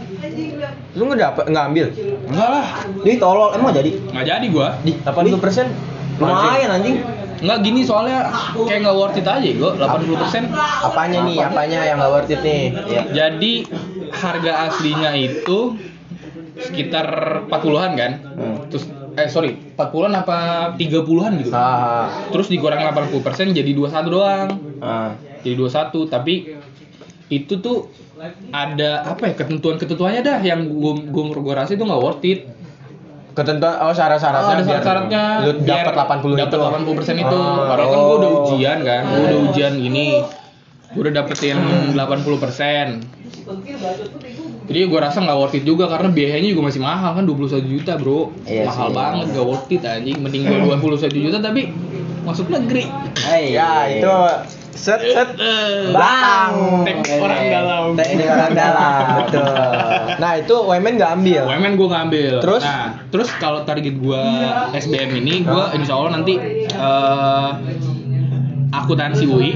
Lu 0.91 1.05
nggak 1.05 1.19
dapet 1.23 1.43
nggak 1.47 1.65
ambil? 1.65 1.87
Enggak 2.27 2.49
lah, 2.49 2.65
Ini 2.99 3.15
tolol 3.15 3.49
emang 3.51 3.71
jadi. 3.71 3.91
nggak 4.05 4.25
jadi 4.27 4.45
gua. 4.49 4.75
Di 4.79 4.91
80 4.99 5.39
persen. 5.39 5.65
Lumayan 6.17 6.69
anjing. 6.71 6.97
Enggak 7.39 7.59
gini 7.63 7.81
soalnya 7.81 8.27
kayak 8.59 8.83
nggak 8.83 8.93
worth 8.93 9.15
it 9.15 9.23
aja 9.23 9.49
gua 9.55 9.71
80%. 9.73 10.51
Apanya 10.83 11.19
nih? 11.23 11.37
Apanya 11.39 11.79
yang 11.81 11.97
nggak 11.97 12.11
worth 12.11 12.29
it 12.29 12.41
nih? 12.41 12.63
Iya. 12.85 13.01
Jadi 13.09 13.53
harga 14.11 14.53
aslinya 14.67 15.11
itu 15.13 15.77
sekitar 16.59 17.07
40-an 17.47 17.91
kan? 17.95 18.11
Hmm. 18.35 18.57
Terus 18.67 18.85
eh 19.19 19.27
sorry, 19.27 19.51
40-an 19.75 20.13
apa 20.15 20.37
30-an 20.79 21.31
gitu. 21.43 21.51
Ah, 21.51 22.29
Terus 22.31 22.47
dikurang 22.47 22.79
80% 22.93 23.51
jadi 23.51 23.71
21 23.75 24.07
doang. 24.13 24.49
Ah. 24.79 25.15
Jadi 25.43 25.55
21 25.55 26.07
tapi 26.11 26.55
itu 27.29 27.53
tuh 27.61 27.87
ada 28.51 29.05
apa 29.07 29.31
ya 29.31 29.33
ketentuan-ketentuannya 29.37 30.21
dah 30.25 30.39
yang 30.43 30.67
gua 30.75 30.99
gua, 31.07 31.23
gua 31.39 31.55
rasa 31.63 31.79
itu 31.79 31.83
nggak 31.87 32.01
worth 32.03 32.25
it. 32.27 32.41
ketentuan 33.29 33.79
oh 33.87 33.95
syarat-syaratnya 33.95 34.51
Oh, 34.51 34.51
ada 34.51 34.63
syarat-syaratnya 34.67 35.23
lu 35.47 35.51
dapat 35.63 35.93
80 35.95 36.35
dapat 36.35 36.59
itu. 36.59 36.59
80% 36.59 37.23
itu. 37.23 37.37
Ah, 37.39 37.71
Padahal 37.71 37.87
kan 37.87 37.99
gua 38.03 38.15
udah 38.19 38.31
oh. 38.35 38.43
ujian 38.43 38.77
kan. 38.83 39.01
Gua 39.07 39.21
udah 39.23 39.39
ujian 39.47 39.73
gini. 39.79 40.07
Gua 40.91 41.01
udah 41.07 41.13
dapetin 41.23 41.57
80%. 41.95 41.95
Jadi 44.69 44.85
gua 44.85 44.99
rasa 45.09 45.25
nggak 45.25 45.37
worth 45.37 45.57
it 45.57 45.65
juga 45.65 45.89
karena 45.89 46.13
biayanya 46.13 46.49
juga 46.53 46.69
masih 46.69 46.79
mahal 46.79 47.17
kan 47.17 47.25
21 47.25 47.65
juta, 47.65 47.97
Bro. 47.97 48.29
Iya 48.45 48.69
mahal 48.69 48.87
sih. 48.87 48.95
banget 48.95 49.25
gak 49.33 49.45
worth 49.45 49.69
it 49.69 49.81
anjing. 49.81 50.17
Mending 50.21 50.41
gua 50.45 50.77
21 50.93 51.09
juta 51.09 51.37
tapi 51.41 51.61
masuk 52.21 52.47
negeri. 52.47 52.85
Hai. 53.25 53.57
Ya, 53.57 53.89
itu 53.89 54.13
set 54.69 55.01
set 55.01 55.29
belakang. 55.89 56.85
Teknik 56.85 57.19
orang 57.19 57.43
dalam. 57.49 57.83
Teknik 57.97 58.27
orang 58.29 58.53
dalam, 58.53 59.03
betul. 59.25 59.53
Nah, 60.21 60.31
itu 60.37 60.55
UMN 60.55 60.93
nggak 60.95 61.11
ambil. 61.19 61.41
UMN 61.49 61.73
gue 61.75 61.87
ngambil. 61.89 62.33
Terus? 62.39 62.63
Nah, 62.63 62.87
terus 63.09 63.27
kalau 63.41 63.65
target 63.65 63.97
gue 63.97 64.23
SBM 64.71 65.19
ini, 65.19 65.43
gue 65.43 65.63
insya 65.75 65.97
Allah 65.97 66.11
nanti 66.15 66.33
eh 66.63 67.49
akuntansi 68.69 69.25
UI, 69.25 69.51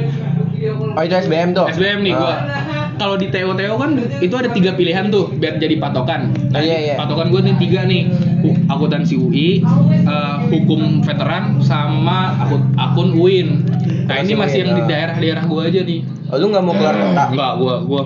Oh, 0.96 1.03
itu 1.03 1.12
SBM 1.13 1.51
tuh. 1.51 1.67
SBM 1.67 2.00
nih 2.01 2.13
gue. 2.15 2.24
Ah. 2.24 2.62
Kalau 3.04 3.20
di 3.20 3.28
TO 3.28 3.52
TO 3.52 3.76
kan 3.76 4.00
itu 4.00 4.32
ada 4.32 4.48
tiga 4.56 4.72
pilihan 4.80 5.12
tuh 5.12 5.28
biar 5.36 5.60
jadi 5.60 5.76
patokan. 5.76 6.32
Nah, 6.56 6.64
Iya, 6.64 6.78
iya. 6.80 6.96
Patokan 6.96 7.36
gue 7.36 7.42
nih 7.44 7.56
tiga 7.60 7.84
nih, 7.84 8.08
akuntansi 8.72 9.20
UI, 9.20 9.60
eh, 10.08 10.36
hukum 10.48 11.04
veteran, 11.04 11.60
sama 11.60 12.40
akun 12.40 12.72
akun 12.80 13.12
UIN. 13.20 13.68
Nah 14.08 14.24
ini 14.24 14.40
masih 14.40 14.64
yang 14.64 14.80
di 14.80 14.84
ah. 14.84 14.88
daerah-daerah 14.88 15.44
gue 15.44 15.62
aja 15.68 15.82
nih. 15.84 16.00
Oh, 16.32 16.40
lu 16.40 16.48
nggak 16.56 16.64
mau 16.64 16.72
keluar 16.80 16.96
kota? 16.96 17.24
Enggak, 17.28 17.52
gue 17.60 17.74
gue 17.84 18.02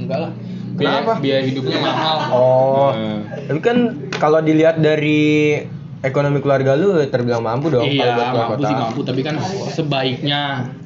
enggak 0.00 0.18
lah. 0.24 0.30
Biaya, 0.76 0.88
Kenapa? 1.00 1.12
biaya 1.20 1.42
hidupnya 1.44 1.78
mahal. 1.84 2.16
Oh. 2.32 2.90
Hmm. 2.96 3.20
Tapi 3.52 3.60
kan 3.60 3.76
kalau 4.16 4.40
dilihat 4.40 4.80
dari 4.80 5.60
ekonomi 6.00 6.40
keluarga 6.40 6.72
lu 6.72 7.00
terbilang 7.08 7.44
mampu 7.44 7.68
dong 7.68 7.84
Iya, 7.84 8.32
mampu 8.32 8.60
kota. 8.60 8.68
sih 8.68 8.76
mampu, 8.76 9.00
tapi 9.04 9.20
kan 9.20 9.36
sebaiknya 9.72 10.40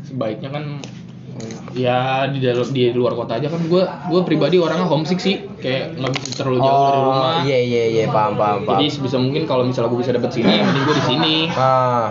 sebaiknya 0.07 0.51
kan 0.51 0.65
ya 1.75 2.27
di 2.31 2.39
dalam 2.43 2.67
di 2.71 2.91
luar 2.91 3.15
kota 3.15 3.39
aja 3.39 3.47
kan. 3.51 3.61
Gue 3.67 3.83
gue 3.87 4.21
pribadi 4.27 4.57
orangnya 4.59 4.87
homesick 4.87 5.21
sih. 5.23 5.47
Kayak 5.59 5.99
nggak 5.99 6.11
bisa 6.19 6.43
terlalu 6.43 6.59
jauh 6.63 6.83
dari 6.83 7.01
rumah. 7.01 7.21
Oh, 7.21 7.35
iya 7.47 7.59
iya 7.59 7.85
iya. 7.91 8.05
Paham 8.11 8.35
paham 8.39 8.59
paham. 8.67 8.79
jadi 8.79 8.87
sebisa 8.91 9.17
mungkin 9.19 9.45
kalau 9.47 9.67
misalnya 9.67 9.91
gue 9.91 10.01
bisa 10.01 10.13
dapet 10.15 10.31
sini 10.35 10.51
yang 10.51 10.67
penting 10.71 10.85
gue 10.85 10.97
di 10.97 11.05
sini. 11.07 11.35
Ah, 11.55 12.07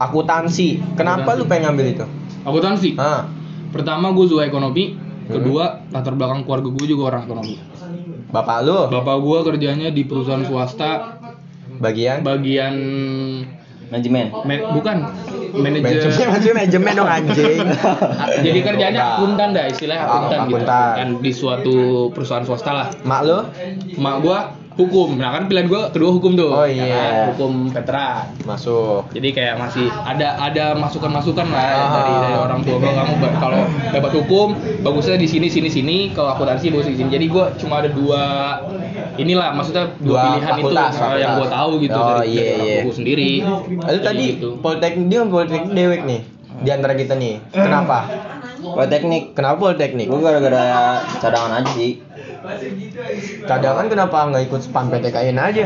akuntansi. 0.00 0.68
Kenapa 0.98 1.36
lu 1.38 1.44
pengen 1.46 1.72
ngambil 1.72 1.86
itu? 1.92 2.06
akuntansi. 2.46 2.90
Ah, 2.96 3.26
pertama 3.74 4.14
gue 4.14 4.26
suka 4.26 4.46
ekonomi. 4.46 5.06
Hmm. 5.26 5.42
kedua 5.42 5.82
latar 5.90 6.14
belakang 6.14 6.46
keluarga 6.46 6.70
gue 6.70 6.86
juga 6.86 7.02
orang 7.10 7.26
ekonomi. 7.26 7.58
Bapak 8.30 8.58
lu? 8.62 8.78
Bapak 8.86 9.16
gue 9.18 9.38
kerjanya 9.42 9.88
di 9.90 10.06
perusahaan 10.06 10.42
swasta. 10.46 11.18
Bagian? 11.82 12.22
Bagian 12.22 12.74
Manajemen. 13.86 14.26
ma- 14.34 14.66
bukan 14.72 14.96
manajer 15.54 16.10
manajemen 16.10 16.54
manajemen 16.58 16.92
dong 16.92 17.06
anjing. 17.08 17.56
jadi 18.44 18.58
kerjanya 18.60 19.00
akuntan 19.14 19.48
dah 19.50 19.64
istilahnya 19.64 20.02
Ah, 20.02 20.10
akuntan 20.12 20.38
gitu 20.44 20.54
akuntan. 20.58 20.92
kan 20.92 21.08
di 21.18 21.30
suatu 21.32 21.76
perusahaan 22.10 22.42
swasta 22.42 22.70
lah 22.72 22.88
Mak 23.02 23.20
lu? 23.22 23.38
mak 23.96 24.16
gua 24.20 24.38
hukum 24.74 25.16
nah 25.16 25.32
kan 25.32 25.46
pilihan 25.46 25.64
gua 25.66 25.88
kedua 25.88 26.12
hukum 26.12 26.34
tuh 26.34 26.52
Oh, 26.52 26.66
ya 26.66 26.84
iya. 26.84 26.92
kan? 26.92 27.32
hukum 27.32 27.52
veteran 27.70 28.28
Masuk. 28.42 29.08
jadi 29.10 29.28
kayak 29.30 29.54
masih 29.56 29.88
ada 29.88 30.36
ada 30.36 30.64
masukan 30.74 31.08
masukan 31.10 31.46
lah 31.46 31.64
Ah. 31.64 31.88
dari 31.96 32.14
dari 32.20 32.36
orang 32.36 32.60
tua 32.60 32.76
gua 32.76 32.92
kamu 32.94 33.12
kalau 33.38 33.60
dapat 33.88 34.12
hukum 34.14 34.48
bagusnya 34.82 35.16
di 35.16 35.24
sini 35.24 35.46
sini 35.46 35.70
sini 35.70 35.96
kalau 36.10 36.28
akuntansi 36.30 36.68
bagus 36.68 36.90
di 36.90 36.98
sini 36.98 37.08
jadi 37.08 37.26
gua 37.26 37.54
cuma 37.54 37.80
ada 37.80 37.88
dua 37.88 38.22
inilah 39.16 39.48
maksudnya 39.52 39.84
dua, 39.96 40.06
Dua 40.06 40.20
pilihan 40.22 40.38
itu 40.38 40.50
fakultas, 40.52 40.92
yang 40.94 41.02
gua 41.02 41.18
fakultas. 41.18 41.50
tahu 41.52 41.72
gitu 41.78 41.96
Oh, 41.96 42.06
dari, 42.06 42.26
iya, 42.26 42.36
dari 42.36 42.50
orang 42.50 42.62
iya. 42.62 42.76
tuaku 42.76 42.92
sendiri 42.92 43.30
Lalu 43.78 43.98
tadi 44.00 44.24
gitu. 44.30 44.48
politeknik 44.58 45.06
dia 45.06 45.20
politeknik 45.26 45.64
dewek 45.72 46.00
nih 46.04 46.20
di 46.56 46.70
antara 46.70 46.92
kita 46.94 47.12
nih. 47.14 47.34
Kenapa? 47.50 47.98
Politeknik. 48.58 49.24
Kenapa 49.32 49.56
politeknik? 49.62 50.06
Gue 50.06 50.20
gara-gara 50.20 50.64
cadangan 51.18 51.52
aja 51.58 51.70
sih. 51.70 52.00
Cadangan 53.42 53.86
kenapa 53.86 54.18
nggak 54.26 54.44
ikut 54.44 54.60
spam 54.62 54.88
PTKN 54.88 55.36
aja? 55.36 55.64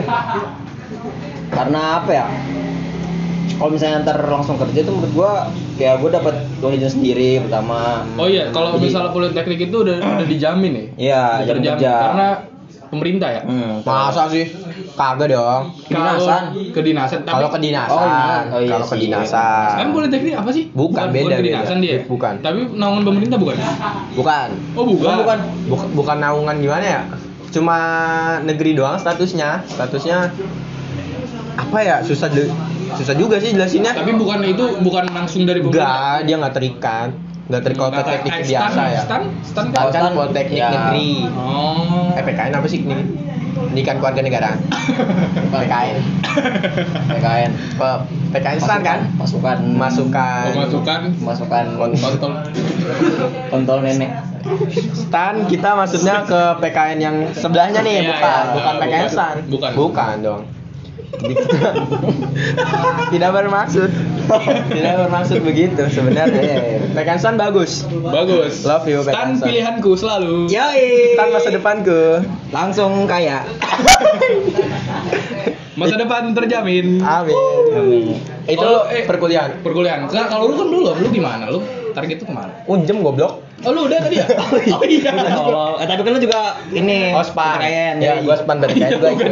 Karena 1.49 1.80
apa 1.99 2.11
ya? 2.11 2.26
Kalau 3.52 3.71
misalnya 3.71 4.00
ntar 4.02 4.19
langsung 4.25 4.57
kerja 4.57 4.80
tuh 4.80 4.95
menurut 4.95 5.12
gua 5.12 5.33
kayak 5.76 6.00
gua 6.00 6.11
dapat 6.12 6.33
uang 6.59 6.73
jajan 6.75 6.92
sendiri 6.97 7.45
pertama. 7.45 8.09
oh 8.14 8.25
iya 8.25 8.49
kalau 8.49 8.75
misalnya 8.75 9.12
politeknik 9.12 9.61
itu 9.62 9.76
udah 9.78 10.00
udah 10.00 10.26
dijamin 10.26 10.73
ya 10.73 10.85
Iya, 10.97 11.23
jam 11.45 11.57
kerja. 11.61 11.92
karena 12.00 12.28
pemerintah 12.90 13.30
ya 13.30 13.42
Hmm, 13.42 13.80
Masa 13.80 14.26
sih? 14.26 14.50
Kagak 14.92 15.30
dong. 15.30 15.70
Kedinasan. 15.82 16.42
Kedinasan 16.70 17.18
tapi 17.23 17.32
Kalau 17.32 17.49
kedinasan, 17.49 17.94
Oh, 17.97 18.04
iya. 18.04 18.37
Oh, 18.49 18.61
iya 18.61 18.73
kalau 18.75 18.87
kedinasan. 18.88 19.70
kan 19.78 19.88
politeknik 19.90 20.35
apa 20.35 20.50
sih 20.50 20.64
Bukan, 20.70 21.06
beda, 21.09 21.37
kedinasan 21.37 21.78
beda. 21.78 21.87
dia 21.87 21.99
Bukan. 22.04 22.35
tapi 22.40 22.59
naungan 22.75 23.02
pemerintah 23.04 23.38
bukan 23.38 23.56
Bukan. 24.12 24.49
oh 24.75 24.85
bukan 24.85 24.99
Bukan, 25.00 25.16
bukan. 25.16 25.38
Bukan, 25.66 25.88
bukan 25.94 26.16
naungan 26.18 26.56
gimana 26.59 26.85
ya? 26.85 27.00
Cuma 27.49 27.76
negeri 28.42 28.75
doang 28.75 28.94
statusnya. 28.97 29.62
Statusnya 29.64 30.30
apa 31.56 31.78
ya? 31.80 31.97
Susah 32.00 32.28
de- 32.28 32.50
susah 32.92 33.14
juga 33.14 33.38
sih 33.38 33.50
jelasinnya. 33.50 33.94
tapi 33.94 34.12
bukan 34.12 34.42
itu 34.44 34.64
bukan 34.80 35.06
langsung 35.09 35.42
dari 35.44 35.59
pemerintah 35.61 35.87
Enggak, 35.87 36.18
dia 36.25 36.35
nggak 36.37 36.54
terikat. 36.54 37.11
Nggak 37.50 37.62
terikat 37.62 37.88
Nggak 37.88 38.00
ter- 38.00 38.12
teknik 38.16 38.33
eh, 38.33 38.42
biasa 38.47 38.71
stan, 38.71 38.88
ya. 38.88 39.00
stan 39.02 39.23
stan 39.42 39.64
Stan 39.66 39.83
kan 39.83 39.90
kan 39.90 40.00
stan, 40.00 40.12
politeknik 40.14 40.57
ya. 40.57 40.71
negeri. 40.71 41.11
oh 41.35 42.14
Eh 42.14 42.23
PKN 42.23 42.52
apa 42.54 42.66
sih 42.66 42.78
ini? 42.80 42.97
Pendidikan 43.50 43.97
keluarga 43.99 44.21
negaraan. 44.21 44.59
PKN. 45.52 45.97
PKN. 47.09 47.50
Pe- 47.76 48.02
PKN 48.30 48.59
stan 48.59 48.80
kan? 48.80 48.99
Masukan. 49.14 49.59
Masukan. 49.75 50.45
pemasukan 50.54 51.00
Masukan 51.19 51.64
kontol 51.76 52.33
kontol 53.49 53.78
nenek. 53.83 54.11
Stan 54.92 55.45
kita 55.45 55.75
maksudnya 55.75 56.23
ke 56.25 56.40
PKN 56.59 56.99
yang 56.99 57.16
sebelahnya 57.30 57.83
nih, 57.83 57.97
Iya, 58.00 58.11
bukan, 58.11 58.30
iya. 58.40 58.54
bukan 58.54 58.75
PKN 58.76 58.90
Bukan. 58.97 59.11
stan. 59.11 59.37
Bukan. 59.47 59.71
Bukan 59.75 60.16
dong. 60.23 60.42
Tidak 63.10 63.30
bermaksud. 63.30 63.90
Tidak 64.70 64.94
bermaksud 64.96 65.38
begitu 65.42 65.82
sebenarnya. 65.90 66.86
PKN 66.94 67.18
stan 67.18 67.34
bagus. 67.34 67.82
bagus 67.90 68.62
Love 68.62 68.86
you, 68.86 69.02
stan 69.02 69.34
Pekansan. 69.36 69.46
pilihanku 69.46 69.90
selalu 69.94 70.46
Yoi. 70.46 71.18
Stan 71.18 71.28
masa 71.30 71.48
depanku. 71.50 72.00
Langsung 72.50 73.04
kaya. 73.04 73.42
masa 75.74 75.96
depan 75.96 76.36
terjamin 76.36 77.00
Amin. 77.00 77.36
Amin. 77.72 78.04
Itu 78.44 78.60
Oh, 78.60 78.84
eh. 78.86 79.06
perkuliahan. 79.06 79.64
Perkuliahan. 79.64 80.06
Kalau 80.06 80.50
lu 80.50 80.54
kan 80.58 80.66
belum, 80.68 80.96
lu 81.00 81.08
gimana? 81.08 81.48
Lu 81.48 81.62
target 81.90 82.20
itu 82.20 82.26
ke 82.26 82.32
mana? 82.34 82.52
Unjem 82.66 83.00
goblok. 83.00 83.50
Oh, 83.60 83.70
lu 83.76 83.92
udah 83.92 83.98
tadi 84.00 84.16
ya? 84.16 84.26
Oh 84.76 84.84
iya. 84.84 85.12
Tolong. 85.12 85.74
Eh, 85.80 85.86
tapi 85.86 86.00
kan 86.00 86.10
lu 86.16 86.20
juga 86.20 86.56
ini 86.72 87.12
Oh, 87.12 87.20
span. 87.20 87.60
PTKN, 87.60 87.94
Ya, 88.00 88.12
gua 88.24 88.36
span 88.40 88.56
PTKN 88.56 88.92
gua 88.96 89.10
ikut. 89.12 89.28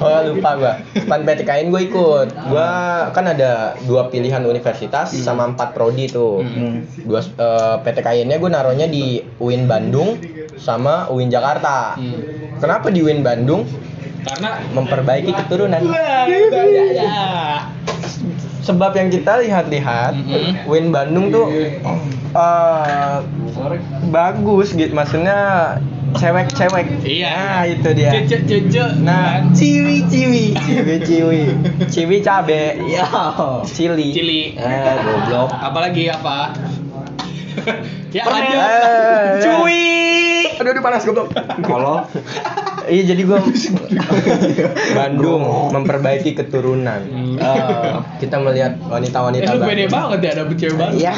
Oh, 0.00 0.20
lupa 0.32 0.50
gua. 0.56 0.72
Span 0.96 1.20
PTKN 1.28 1.66
gua 1.68 1.80
ikut. 1.84 2.28
Gua 2.48 2.68
kan 3.12 3.24
ada 3.28 3.76
dua 3.84 4.08
pilihan 4.08 4.40
universitas 4.48 5.12
sama 5.12 5.52
empat 5.52 5.76
prodi 5.76 6.08
tuh. 6.08 6.40
Hmm. 6.40 6.88
Dua 7.04 7.20
eh, 7.20 7.76
PTKN-nya 7.84 8.40
gua 8.40 8.50
naruhnya 8.50 8.88
di 8.88 9.20
UIN 9.36 9.68
Bandung 9.68 10.16
sama 10.56 11.12
UIN 11.12 11.28
Jakarta. 11.28 12.00
Hmm. 12.00 12.20
Kenapa 12.56 12.88
di 12.88 13.04
UIN 13.04 13.20
Bandung? 13.20 13.68
Karena 14.22 14.62
Memperbaiki 14.70 15.34
keturunan. 15.34 15.82
Sebab 18.62 18.94
yang 18.94 19.10
kita 19.10 19.42
lihat-lihat, 19.42 20.12
Mhm. 20.14 20.70
UIN 20.70 20.88
Bandung 20.88 21.28
tuh 21.28 21.50
eh, 22.32 23.16
bagus 24.08 24.72
gitu, 24.72 24.94
maksudnya 24.94 25.74
cewek-cewek. 26.12 26.86
Iya. 27.02 27.32
Nah, 27.32 27.62
itu 27.66 27.88
dia. 27.92 28.12
cece 28.14 28.44
cece. 28.44 29.02
Nah, 29.02 29.42
ciwi 29.50 30.06
ciwi, 30.06 30.44
ciwi 30.54 30.96
ciwi, 31.02 31.42
ciwi 31.88 32.16
cabe, 32.20 32.78
Ya. 32.86 33.04
cili. 33.64 34.12
Cili. 34.12 34.42
Eh, 34.54 34.94
goblok. 35.00 35.50
Apalagi 35.50 36.08
apa? 36.08 36.52
ya 38.16 38.24
lanjut. 38.24 38.60
Eh, 38.60 39.40
Cuy. 39.42 39.82
Aduh, 40.56 40.70
aduh 40.70 40.82
panas 40.82 41.02
goblok. 41.02 41.28
Kalau 41.60 42.04
Iya, 42.84 43.02
jadi 43.08 43.22
gua 43.22 43.38
Bandung 44.98 45.42
memperbaiki 45.70 46.32
keturunan. 46.32 47.00
Eh, 47.36 47.94
kita 48.18 48.36
melihat 48.38 48.74
Eh, 48.74 48.88
wanita-wanita 48.88 49.50
lu 49.52 49.62
pede 49.62 49.86
banget 49.86 50.18
ya 50.20 50.32
dapet 50.34 50.56
cewek 50.56 50.76
banget. 50.76 50.94
Iya. 50.98 51.14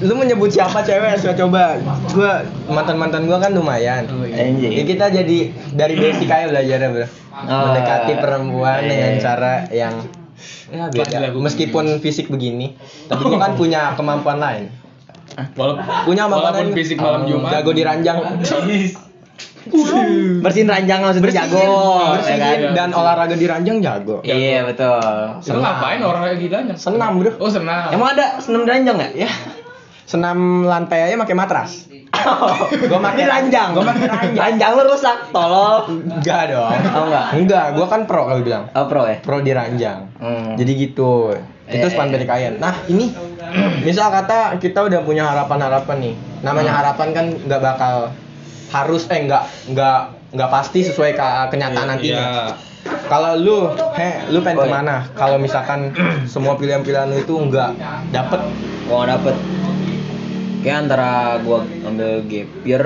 Lu 0.00 0.14
menyebut 0.14 0.48
siapa 0.48 0.80
cewek? 0.80 1.18
Coba 1.18 1.34
coba. 1.34 1.62
Gua 2.10 2.32
mantan-mantan 2.68 3.24
gua 3.24 3.38
kan 3.38 3.50
lumayan. 3.50 4.04
Oh, 4.08 4.22
iya. 4.22 4.50
Jadi 4.50 4.82
kita 4.84 5.06
jadi 5.08 5.38
dari 5.72 5.94
basic 5.94 6.26
aja 6.26 6.46
belajar 6.46 6.78
bro. 6.86 7.06
Oh. 7.34 7.60
Mendekati 7.66 8.12
perempuan 8.16 8.78
Iya. 8.80 8.88
dengan 8.88 9.12
cara 9.18 9.52
yang 9.70 9.94
ya 10.68 10.86
beda. 10.88 11.32
Meskipun 11.32 11.98
fisik 11.98 12.28
begini, 12.28 12.74
tapi 13.06 13.24
gua 13.24 13.38
kan 13.40 13.52
punya 13.54 13.94
kemampuan 13.94 14.38
lain. 14.38 14.64
Walaupun 15.54 15.82
Punya 16.04 16.24
kemampuan 16.24 16.52
walaupun 16.52 16.66
lain. 16.68 16.78
fisik 16.78 16.96
malam 16.96 17.20
Oh, 17.22 17.28
Jumat. 17.28 17.50
Jago 17.50 17.70
di 17.72 17.82
ranjang. 17.82 18.16
Bersihin 20.40 20.68
ranjang 20.68 21.00
maksudnya 21.00 21.44
jago. 21.44 21.64
bersihin 22.14 22.36
ya 22.36 22.38
kan? 22.38 22.58
dan 22.74 22.88
olahraga 22.90 23.34
di 23.34 23.46
ranjang 23.46 23.78
jago. 23.80 24.20
Iya, 24.20 24.64
betul. 24.64 25.00
Lu 25.50 25.60
ngapain 25.60 26.00
orang 26.00 26.22
kayak 26.26 26.38
gitu 26.38 26.54
aja? 26.54 26.74
Senam 26.76 27.18
bro. 27.18 27.32
Oh 27.38 27.48
senam. 27.48 27.88
Emang 27.88 28.12
ada 28.12 28.38
senam 28.38 28.62
ranjang 28.62 28.94
nggak? 28.94 29.12
Ya. 29.16 29.30
Senam 30.04 30.62
lantai 30.62 31.08
aja 31.08 31.16
pakai 31.16 31.32
matras. 31.32 31.88
Gua 32.90 33.00
pakai 33.02 33.24
ranjang. 33.24 33.72
Gua 33.72 33.84
pakai 33.84 34.06
ranjang. 34.06 34.38
Ranjang 34.38 34.70
lu 34.76 34.82
rusak, 34.86 35.16
tolol. 35.32 35.76
Enggak 35.90 36.52
dong. 36.52 36.70
Oh, 36.92 37.04
enggak? 37.08 37.26
Enggak, 37.34 37.66
gua 37.74 37.86
kan 37.88 38.00
pro 38.04 38.22
kalau 38.24 38.40
bilang. 38.40 38.64
Oh, 38.70 38.86
pro 38.86 39.02
ya? 39.04 39.18
Pro 39.18 39.40
di 39.40 39.50
ranjang. 39.50 40.12
Hmm. 40.20 40.54
Jadi 40.54 40.72
gitu. 40.78 41.32
Itu 41.64 41.80
Eh, 41.80 41.90
span 41.90 42.12
eh. 42.12 42.20
PDKN. 42.20 42.60
Nah, 42.60 42.84
ini 42.86 43.08
misal 43.80 44.12
kata 44.12 44.60
kita 44.60 44.84
udah 44.84 45.00
punya 45.00 45.24
harapan-harapan 45.24 45.96
nih. 45.98 46.14
Namanya 46.44 46.70
Hmm. 46.70 46.80
harapan 46.84 47.08
kan 47.10 47.26
nggak 47.40 47.60
bakal 47.64 47.94
harus 48.74 49.06
eh 49.06 49.30
nggak 49.30 49.70
nggak 49.70 49.98
nggak 50.34 50.50
pasti 50.50 50.82
sesuai 50.82 51.14
ke 51.14 51.26
kenyataan 51.54 51.94
nantinya. 51.94 52.24
Iya. 52.26 52.42
Kalau 52.84 53.32
lu, 53.40 53.70
he, 53.96 54.28
lu 54.28 54.44
pengen 54.44 54.60
Oh, 54.60 54.66
iya. 54.66 54.72
ke 54.72 54.76
mana? 54.76 54.96
Kalau 55.16 55.36
misalkan 55.38 55.94
semua 56.28 56.58
pilihan-pilihan 56.58 57.08
lu 57.08 57.16
itu 57.22 57.32
nggak 57.32 57.70
dapet, 58.10 58.40
Gua 58.84 59.06
nggak 59.06 59.10
dapet. 59.16 59.36
Kayak 60.60 60.76
antara 60.88 61.38
gua 61.40 61.64
ambil 61.86 62.24
gap 62.24 62.48
year 62.64 62.84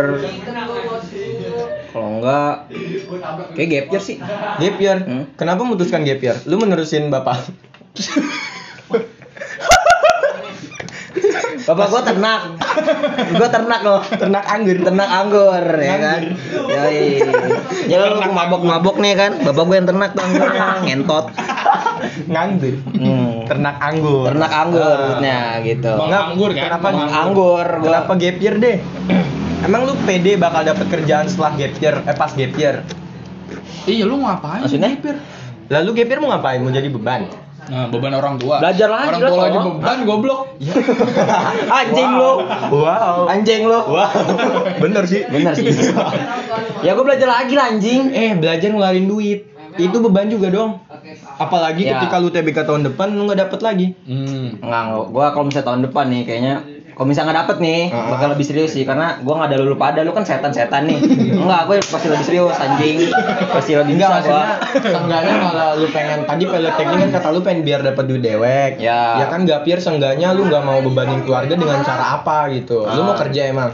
kalau 1.88 2.21
enggak 2.21 2.68
kayak 3.57 3.68
gap 3.71 3.87
year 3.90 4.02
sih. 4.02 4.16
gap 4.61 4.76
year. 4.76 4.99
Hmm. 5.02 5.25
Kenapa 5.35 5.64
memutuskan 5.64 6.04
gap 6.04 6.21
year? 6.21 6.37
Lu 6.45 6.61
menerusin 6.61 7.09
bapak. 7.09 7.48
Bapak 11.64 11.87
gua 11.88 12.03
ternak. 12.03 12.40
gua 13.35 13.49
ternak 13.49 13.81
loh. 13.83 14.01
Ternak 14.07 14.44
anggur. 14.44 14.77
Ternak 14.81 15.11
anggur 15.11 15.64
ya 15.77 15.97
kan. 15.99 16.23
Yoi. 16.68 17.01
Ya 17.88 17.97
lu 18.05 18.21
mabok-mabok 18.29 18.97
nih 18.99 19.14
kan. 19.16 19.33
Bapak 19.42 19.62
gua 19.64 19.77
yang 19.77 19.88
ternak 19.88 20.11
tuh 20.12 20.23
anggurnya 20.25 20.64
ngentot. 20.85 21.27
Nganggur. 22.29 22.75
Hmm. 22.94 23.44
Ternak 23.49 23.77
anggur. 23.81 24.25
Ternak 24.33 24.53
anggur 24.53 24.79
Ah. 24.79 24.97
maksudnya 24.99 25.40
gitu. 25.62 25.92
Bang 25.92 26.09
Nggak, 26.09 26.25
anggur 26.25 26.51
kan? 26.53 26.62
kenapa 26.68 26.87
Anggur. 27.09 27.66
Kenapa 27.83 28.12
gap 28.14 28.37
year 28.38 28.55
deh? 28.57 28.77
Emang 29.66 29.81
lu 29.85 29.94
pede 30.07 30.38
bakal 30.38 30.62
dapet 30.62 30.87
kerjaan 30.87 31.27
setelah 31.27 31.53
gap 31.59 31.75
year, 31.83 31.97
eh 32.07 32.14
pas 32.14 32.31
gap 32.31 32.53
year? 32.55 32.77
Iya 33.85 34.05
lu 34.07 34.21
ngapain? 34.23 34.62
Maksudnya? 34.62 34.94
Lalu 35.68 35.88
gap 35.99 36.09
year 36.09 36.21
mau 36.23 36.31
ngapain? 36.31 36.61
Mau 36.62 36.71
jadi 36.71 36.88
beban? 36.88 37.27
Nah, 37.68 37.85
beban 37.88 38.11
orang 38.11 38.37
tua. 38.37 38.59
Belajar 38.59 38.88
lagi 38.88 39.09
Orang 39.11 39.20
tua 39.22 39.44
aja 39.44 39.52
tolong. 39.54 39.76
beban 39.76 39.98
goblok. 40.02 40.40
Anjing 41.78 42.11
lu. 42.11 42.33
Wow. 42.70 43.28
Anjing 43.28 43.62
lu. 43.64 43.81
Wow. 43.85 44.09
Bener 44.78 45.04
sih. 45.04 45.22
Bener 45.24 45.52
sih. 45.52 45.68
ya 46.81 46.92
gua 46.92 47.04
belajar 47.04 47.28
lagi 47.31 47.52
lah 47.52 47.68
anjing. 47.68 48.09
Eh, 48.09 48.33
belajar 48.35 48.68
ngeluarin 48.68 49.04
duit. 49.04 49.44
Itu 49.76 50.00
beban 50.00 50.26
juga 50.26 50.48
dong. 50.48 50.81
Apalagi 51.37 51.85
Ya. 51.85 52.00
ketika 52.00 52.18
lu 52.18 52.28
TBK 52.28 52.64
tahun 52.64 52.83
depan 52.85 53.12
lu 53.12 53.28
nggak 53.28 53.46
dapet 53.46 53.61
lagi. 53.61 53.87
Hmm. 54.02 54.59
Enggak. 54.59 54.85
gua 55.09 55.31
kalau 55.31 55.46
misalnya 55.46 55.66
tahun 55.66 55.81
depan 55.87 56.04
nih 56.09 56.22
kayaknya 56.24 56.54
kalau 56.99 57.07
misalnya 57.07 57.31
nggak 57.31 57.41
dapet 57.47 57.57
nih 57.63 57.81
Ah. 57.89 58.11
bakal 58.11 58.29
lebih 58.35 58.43
serius 58.43 58.75
sih 58.75 58.83
karena 58.83 59.23
gua 59.23 59.39
nggak 59.39 59.49
ada 59.49 59.57
lu 59.63 59.79
pada 59.79 60.03
lu 60.03 60.11
kan 60.11 60.27
setan-setan 60.27 60.83
nih 60.85 60.99
enggak 61.39 61.63
gue 61.65 61.77
pasti 61.81 62.11
lebih 62.11 62.27
serius 62.27 62.59
anjing 62.59 63.07
pasti 63.49 63.73
lebih 63.73 63.95
Enggak 63.95 64.11
maksudnya 64.13 64.47
seenggaknya 64.75 65.35
kalau 65.41 65.69
lu 65.77 65.87
pengen 65.89 66.19
tadi 66.25 66.45
pilot 66.45 66.75
teknik 66.75 66.99
kan 66.99 67.11
kata 67.15 67.29
lu 67.31 67.41
pengen 67.41 67.61
biar 67.63 67.81
dapat 67.81 68.05
duit 68.05 68.21
dewek. 68.21 68.73
Ya. 68.79 69.23
Ya 69.23 69.27
kan 69.27 69.47
gap 69.47 69.63
year 69.63 69.79
seenggaknya 69.79 70.35
lu 70.35 70.45
nggak 70.45 70.61
mau 70.61 70.79
bebanin 70.81 71.23
keluarga 71.23 71.55
dengan 71.55 71.81
cara 71.81 72.19
apa 72.19 72.51
gitu. 72.51 72.83
Lu 72.83 73.01
mau 73.05 73.15
Ah. 73.15 73.19
kerja 73.19 73.47
emang 73.47 73.71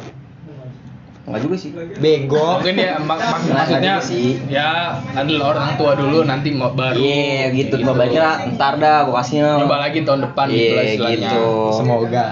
enggak 1.24 1.40
juga 1.40 1.56
sih 1.56 1.72
bego. 1.96 2.60
Mungkin 2.60 2.76
ya 2.76 3.00
mak 3.00 3.16
mak- 3.16 3.48
maksudnya 3.48 3.96
sih. 3.96 4.36
ya 4.44 4.92
adalah 5.10 5.46
orang 5.50 5.68
tua 5.74 5.92
dulu 5.94 6.20
nanti 6.22 6.52
mau 6.52 6.68
baru. 6.70 6.94
iya 6.94 7.48
gitu 7.50 7.80
coba 7.80 8.04
baliknya 8.04 8.44
ntar 8.52 8.76
dah 8.76 9.02
gua 9.02 9.18
kasih 9.18 9.40
Coba 9.58 9.80
lagi 9.80 10.04
tahun 10.04 10.20
depan 10.22 10.46
gitu 10.46 10.60
lah 10.70 10.84
iya 10.84 10.92
istilahnya. 10.92 11.16
gitu 11.24 11.44
Semoga. 11.72 12.24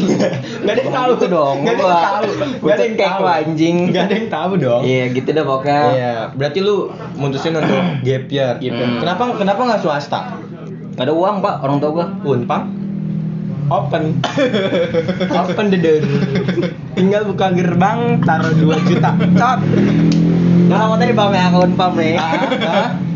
Gak 0.62 0.68
ada 0.68 0.78
yang 0.78 0.92
tahu 0.92 1.10
gitu 1.14 1.26
dong 1.30 1.56
Gak 1.58 1.72
ada 1.72 1.80
gua 1.80 1.88
yang 1.88 2.04
tahu. 2.04 2.28
Gak 2.60 2.74
ada 2.74 2.84
yang 2.84 2.96
tahu. 2.98 3.22
anjing 3.26 3.76
Gak 3.88 4.04
ada 4.04 4.14
yang 4.14 4.28
tahu 4.28 4.52
dong. 4.58 4.82
iya 4.82 5.04
gitu 5.08 5.28
dah 5.30 5.44
pokoknya 5.44 5.80
Iya. 5.88 6.14
Berarti 6.30 6.58
lu 6.60 6.76
mutusin 7.14 7.54
untuk 7.54 7.72
gap 8.02 8.24
year. 8.28 8.54
Gitu. 8.58 8.82
Kenapa 9.00 9.32
kenapa 9.32 9.60
nggak 9.64 9.80
swasta? 9.80 10.20
nggak 10.92 11.02
ada 11.02 11.14
uang 11.14 11.40
pak 11.40 11.54
orang 11.58 11.76
tua 11.78 11.90
gua 11.90 12.06
Unpam. 12.22 12.62
Open. 13.66 14.22
Open 15.40 15.66
the 15.66 15.78
door. 15.78 15.98
Tinggal 16.96 17.28
buka 17.28 17.52
gerbang, 17.52 18.24
taruh 18.24 18.56
2 18.56 18.88
juta. 18.88 19.12
Cot. 19.20 19.60
Nah, 20.66 20.76
sama 20.80 20.96
tadi 20.96 21.12
bang 21.12 21.30
ya 21.36 21.44
akun 21.52 21.72
pam 21.76 21.92
nih. 21.92 22.16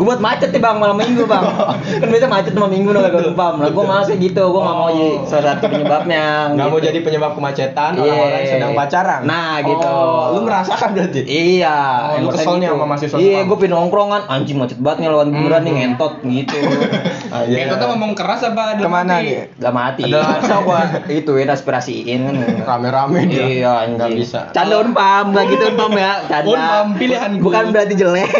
Gue 0.00 0.08
buat 0.08 0.24
macet 0.24 0.48
nih 0.48 0.64
bang 0.64 0.80
malam 0.80 0.96
minggu 0.96 1.28
bang. 1.28 1.44
kan 1.76 2.08
biasa 2.08 2.24
macet 2.24 2.56
malam 2.56 2.72
minggu 2.72 2.88
nih 2.88 3.04
akun 3.04 3.36
pam. 3.36 3.60
Nah, 3.60 3.68
gue 3.68 3.84
malas 3.84 4.08
gitu. 4.08 4.42
Gue 4.48 4.62
nggak 4.64 4.76
mau 4.80 4.88
jadi 4.88 5.12
salah 5.28 5.44
satu 5.52 5.66
penyebabnya. 5.68 6.24
Nggak 6.56 6.66
mau 6.66 6.78
gitu. 6.80 6.88
jadi 6.88 6.98
penyebab 7.04 7.32
kemacetan 7.36 7.90
Iya. 7.92 8.00
orang-orang 8.00 8.32
yang 8.32 8.48
sedang 8.48 8.72
pacaran. 8.72 9.20
Nah, 9.28 9.52
gitu. 9.60 9.84
Oh, 9.84 10.32
lu 10.32 10.40
merasakan 10.40 10.88
berarti? 10.96 11.20
Iya. 11.28 11.76
Oh, 11.76 12.08
lu 12.08 12.16
emang 12.16 12.32
kesel 12.32 12.48
kayak 12.48 12.56
nih 12.56 12.68
sama 12.72 12.84
mahasiswa 12.88 13.16
Iya, 13.20 13.40
gue 13.44 13.56
pindah 13.60 13.76
nongkrongan. 13.76 14.22
Anjing 14.24 14.56
macet 14.56 14.78
banget 14.80 14.98
nih 15.04 15.08
lawan 15.12 15.28
kuburan 15.30 15.60
nih 15.60 15.72
ngentot 15.76 16.12
gitu. 16.24 16.56
Ah, 17.30 17.46
Ya, 17.46 17.62
itu 17.62 17.78
tuh 17.78 17.86
ngomong 17.86 18.18
keras 18.18 18.42
apa 18.42 18.74
Ke 18.74 18.90
mana 18.90 19.22
nih? 19.22 19.54
Gak 19.54 19.70
mati. 19.70 20.02
Ada 20.02 20.18
Masa 20.42 20.66
gua 20.66 20.82
itu 21.06 21.30
ya 21.38 21.46
aspirasiin 21.46 22.26
kan. 22.26 22.34
Rame-rame 22.66 23.30
dia. 23.30 23.46
Iya. 23.46 23.74
Nggak 23.94 24.10
bisa. 24.18 24.50
Canda 24.50 24.82
unpam, 24.82 25.30
gak 25.30 25.46
gitu 25.46 25.70
unpam 25.70 25.94
ya. 25.94 26.26
Canda. 26.26 26.50
Unpam, 26.50 26.86
pilihan 26.98 27.30
gua. 27.38 27.46
Bukan 27.46 27.64
berarti 27.70 27.94
jelek. 27.94 28.30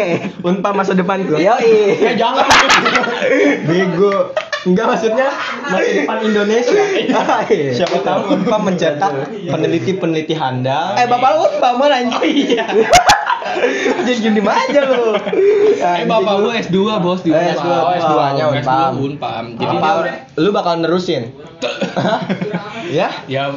Unpam 0.43 0.73
masa 0.75 0.91
depan 0.91 1.23
tuh. 1.23 1.39
Yoi. 1.51 1.99
Eh 1.99 2.13
jangan. 2.15 2.47
Bego. 3.67 4.31
Enggak 4.61 4.93
maksudnya 4.93 5.33
masa 5.65 5.89
depan 5.89 6.17
Indonesia. 6.21 6.83
Iya. 6.93 7.21
Siapa 7.81 7.97
tahu 8.05 8.37
Unpam 8.37 8.61
mencetak 8.69 9.11
peneliti-peneliti 9.49 10.37
handal. 10.37 10.93
Eh 11.01 11.09
bapak 11.09 11.29
lu 11.33 11.41
unpam 11.49 11.73
mana 11.81 11.97
anjing? 11.97 12.13
Oh 12.13 12.25
iya. 12.25 12.65
Jadi 14.05 14.21
gini 14.21 14.39
aja 14.45 14.81
lu. 14.85 15.17
Eh 15.81 16.05
bapak 16.05 16.33
lu 16.45 16.53
S2 16.53 16.77
bos 17.01 17.25
di 17.25 17.33
Eh, 17.33 17.41
Unpam. 17.41 17.57
S2, 17.57 17.67
Oh, 17.73 17.93
S2-nya 17.97 18.43
S2 18.45 18.61
Unpam. 18.61 18.91
Unpam. 19.01 19.43
Jadi 19.57 19.75
lu 20.37 20.49
bakal 20.53 20.73
nerusin? 20.77 21.33
ya? 22.97 23.09
ya 23.25 23.49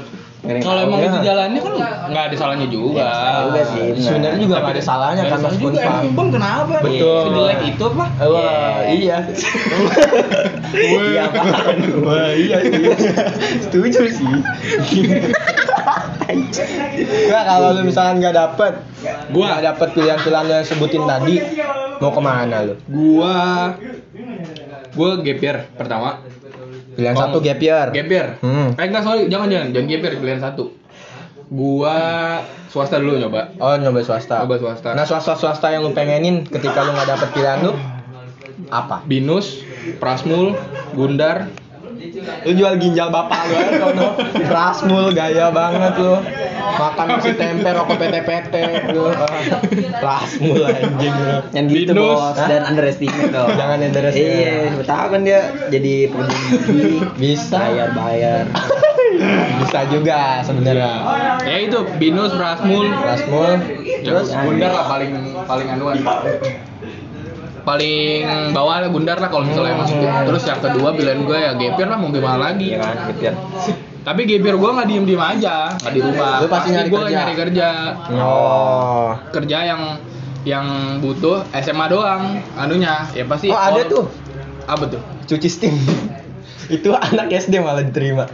Kalau 0.45 0.81
emang 0.85 1.01
ya. 1.01 1.09
itu 1.09 1.19
jalannya 1.25 1.61
kan 1.65 1.73
nggak 2.13 2.25
ada 2.29 2.37
salahnya 2.37 2.69
juga. 2.69 3.01
Ya, 3.01 3.49
juga 3.49 3.63
sih. 3.65 3.81
benar. 3.81 4.05
Sebenarnya 4.05 4.41
juga 4.45 4.55
nggak 4.61 4.75
ada 4.77 4.85
salahnya 4.85 5.23
kan 5.25 5.39
Mas. 5.41 5.55
Emang 5.57 6.13
Bang 6.13 6.29
kenapa? 6.29 6.75
Betul. 6.85 7.23
Sejelek 7.25 7.61
itu 7.65 7.85
apa? 7.89 8.07
Wah, 8.29 8.79
iya. 8.93 9.19
Iya, 10.75 11.23
apaan? 11.33 11.79
Wah, 12.05 12.31
iya 12.37 12.57
sih. 12.61 12.85
Setuju 13.65 14.01
sih. 14.13 14.33
Nah, 17.31 17.43
kalau 17.45 17.69
lu 17.77 17.83
misalkan 17.89 18.21
nggak 18.21 18.37
dapet, 18.37 18.73
gua 19.33 19.45
nggak 19.55 19.65
dapet 19.75 19.89
pilihan-pilihan 19.97 20.47
yang 20.51 20.65
sebutin 20.67 21.03
tadi, 21.09 21.37
mau 22.01 22.11
ke 22.13 22.21
mana 22.21 22.57
lu? 22.65 22.75
Gua 22.89 23.37
gua 24.93 25.11
year 25.25 25.69
pertama. 25.77 26.21
Pilihan 26.95 27.17
satu 27.19 27.39
gap 27.43 27.61
year. 27.61 27.87
Gap 27.91 28.09
year. 28.09 28.29
Hmm. 28.41 28.75
Eh 28.79 28.85
enggak 28.87 29.05
sorry, 29.05 29.27
jangan 29.27 29.51
jangan 29.51 29.69
jangan 29.75 29.87
gap 29.91 30.01
year 30.03 30.15
pilihan 30.19 30.41
satu. 30.43 30.65
Gua 31.51 31.97
swasta 32.73 32.99
dulu 32.99 33.21
nyoba. 33.21 33.55
Oh, 33.63 33.75
nyoba 33.79 34.01
swasta. 34.03 34.43
Nyoba 34.43 34.57
swasta. 34.59 34.91
Nah, 34.99 35.05
swasta-swasta 35.07 35.71
yang 35.71 35.87
lu 35.87 35.93
pengenin 35.95 36.43
ketika 36.47 36.83
lu 36.83 36.95
nggak 36.97 37.09
dapet 37.15 37.29
pilihan 37.37 37.59
lu 37.63 37.73
apa? 38.73 39.05
Binus, 39.05 39.63
Prasmul, 40.01 40.57
Gundar, 40.97 41.53
Lu 42.45 42.53
jual 42.53 42.77
ginjal 42.77 43.09
bapak 43.09 43.49
lu 43.49 43.55
ya. 43.57 43.69
Rasmul 44.53 45.17
gaya 45.17 45.49
banget 45.49 45.95
lu. 45.97 46.15
Makan 46.65 47.07
nasi 47.07 47.33
tempe 47.37 47.69
rokok 47.71 47.97
PT-PT 48.01 48.55
lu. 48.97 49.13
Rasmul 50.01 50.63
anjing. 50.65 51.15
Yang 51.53 51.67
gitu 51.71 51.93
Binus. 51.93 52.19
bos 52.19 52.39
dan 52.49 52.63
underestimate 52.67 53.31
dong. 53.31 53.49
Jangan 53.55 53.79
underestimate. 53.85 54.41
Iya, 54.41 54.55
siapa 54.73 54.85
tahu 54.89 55.07
kan 55.13 55.21
dia 55.23 55.41
jadi 55.69 55.95
pengemudi. 56.11 56.93
Bisa. 57.21 57.59
Bayar 57.61 57.91
bayar. 57.93 58.45
Bisa 59.63 59.79
juga 59.93 60.43
sebenarnya. 60.43 60.93
Ya 61.47 61.57
itu 61.63 61.79
Binus, 62.01 62.33
Prasmul, 62.35 62.91
Rasmul. 62.91 63.53
terus 64.05 64.29
Gundar 64.35 64.71
lah 64.75 64.85
paling 64.91 65.13
paling 65.47 65.69
anuan. 65.71 65.97
Paling 67.65 67.97
bawah 68.53 68.85
lah 68.85 68.89
Gundar 68.93 69.17
lah 69.23 69.33
kalau 69.33 69.49
misalnya 69.49 69.81
masuk. 69.81 69.97
Terus 70.03 70.43
yang 70.45 70.61
kedua 70.61 70.89
pilihan 70.93 71.21
gue 71.25 71.39
ya 71.39 71.53
year 71.57 71.89
lah 71.89 71.97
mau 71.97 72.11
gimana 72.13 72.53
lagi. 72.53 72.75
Iya 72.75 72.79
kan, 72.83 72.97
ya. 73.23 73.33
Tapi 74.05 74.21
year 74.29 74.45
gue 74.45 74.71
nggak 74.77 74.85
diem 74.85 75.05
diem 75.09 75.23
aja, 75.25 75.73
nggak 75.81 75.93
di 75.97 76.01
rumah. 76.05 76.45
Lu 76.45 76.47
pasti 76.53 76.69
nyari 76.77 76.89
gua 76.93 77.01
kerja. 77.09 77.17
nyari 77.17 77.35
kerja. 77.41 77.69
Oh. 78.21 79.09
Kerja 79.33 79.59
yang 79.65 79.83
yang 80.45 80.67
butuh 81.01 81.41
SMA 81.57 81.89
doang 81.89 82.37
anunya 82.61 83.09
ya 83.17 83.25
pasti 83.25 83.49
Oh, 83.49 83.57
ada 83.57 83.81
tuh. 83.89 84.05
apa 84.69 84.85
tuh 84.93 85.01
Cuci 85.25 85.49
steam. 85.49 85.73
Itu 86.67 86.91
anak 86.93 87.29
SD 87.29 87.59
malah 87.59 87.83
diterima. 87.83 88.25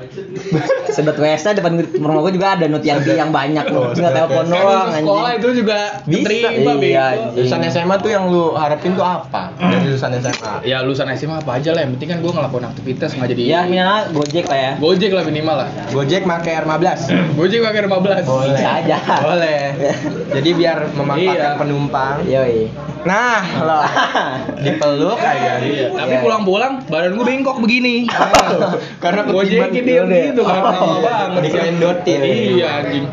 Sebet 0.90 1.16
WSA 1.16 1.50
depan 1.52 1.72
rumah 1.94 2.20
gua 2.20 2.30
juga 2.30 2.48
ada 2.52 2.66
not 2.66 2.82
yang 2.82 2.98
yang 3.02 3.30
banyak 3.30 3.62
Oh, 3.70 3.90
tinggal 3.90 4.10
telepon. 4.12 4.44
Kan 4.44 4.52
doang 4.52 4.66
lulus 4.84 4.94
sekolah 4.96 5.22
anjing. 5.24 5.40
itu 5.40 5.48
juga 5.56 5.78
Bisa, 6.02 6.28
iya, 6.50 6.50
anjing. 6.50 7.34
Lulusan 7.36 7.60
SMA 7.64 7.96
tuh 7.96 8.10
yang 8.10 8.24
lu 8.26 8.42
harapin 8.52 8.92
tuh 8.92 9.02
apa? 9.02 9.50
Dari 9.52 9.86
lulusan 9.86 10.10
SMA. 10.16 10.52
ya 10.62 10.76
lulusan 10.80 11.06
SMA 11.12 11.36
apa 11.38 11.50
aja 11.56 11.70
lah 11.72 11.80
yang 11.80 11.94
penting 11.94 12.08
kan 12.08 12.18
gue 12.20 12.30
ngelakuin 12.30 12.66
aktivitas 12.66 13.10
nggak 13.12 13.28
jadi 13.30 13.42
Ya 13.42 13.60
minimal 13.64 14.00
Gojek 14.12 14.44
lah 14.46 14.58
ya. 14.58 14.72
gojek 14.76 15.10
lah 15.10 15.22
minimal 15.22 15.56
lah 15.56 15.68
Gojek 15.88 16.22
pakai 16.22 16.52
R15. 16.60 16.98
gojek 17.34 17.60
pakai 17.60 17.80
15 17.82 18.24
Boleh. 18.24 18.50
Bisa 18.52 18.70
aja. 18.76 18.98
Boleh. 19.20 19.62
Jadi 20.36 20.50
biar 20.52 20.78
memanfaatkan 20.92 21.18
Iya. 21.48 21.58
penumpang. 21.58 22.16
Yoi. 22.24 22.58
Nah, 23.00 23.40
lo 23.64 23.80
dipeluk 24.64 25.16
aja. 25.16 25.56
Iya, 25.56 25.88
tapi 25.90 26.14
Iya. 26.14 26.20
pulang-pulang 26.20 26.84
badan 26.84 27.16
gue 27.16 27.24
bengkok 27.24 27.56
begini. 27.58 28.04
Karena 29.04 29.24
gojekin 29.24 29.72
dia 29.80 30.04
Udah. 30.04 30.20
gitu 30.28 30.42
kan 30.44 30.60
lama 30.60 31.00
banget. 31.00 31.40
Dikain 31.48 31.76
dotin. 31.76 32.20
Iya 32.20 32.68
anjing. 32.78 33.04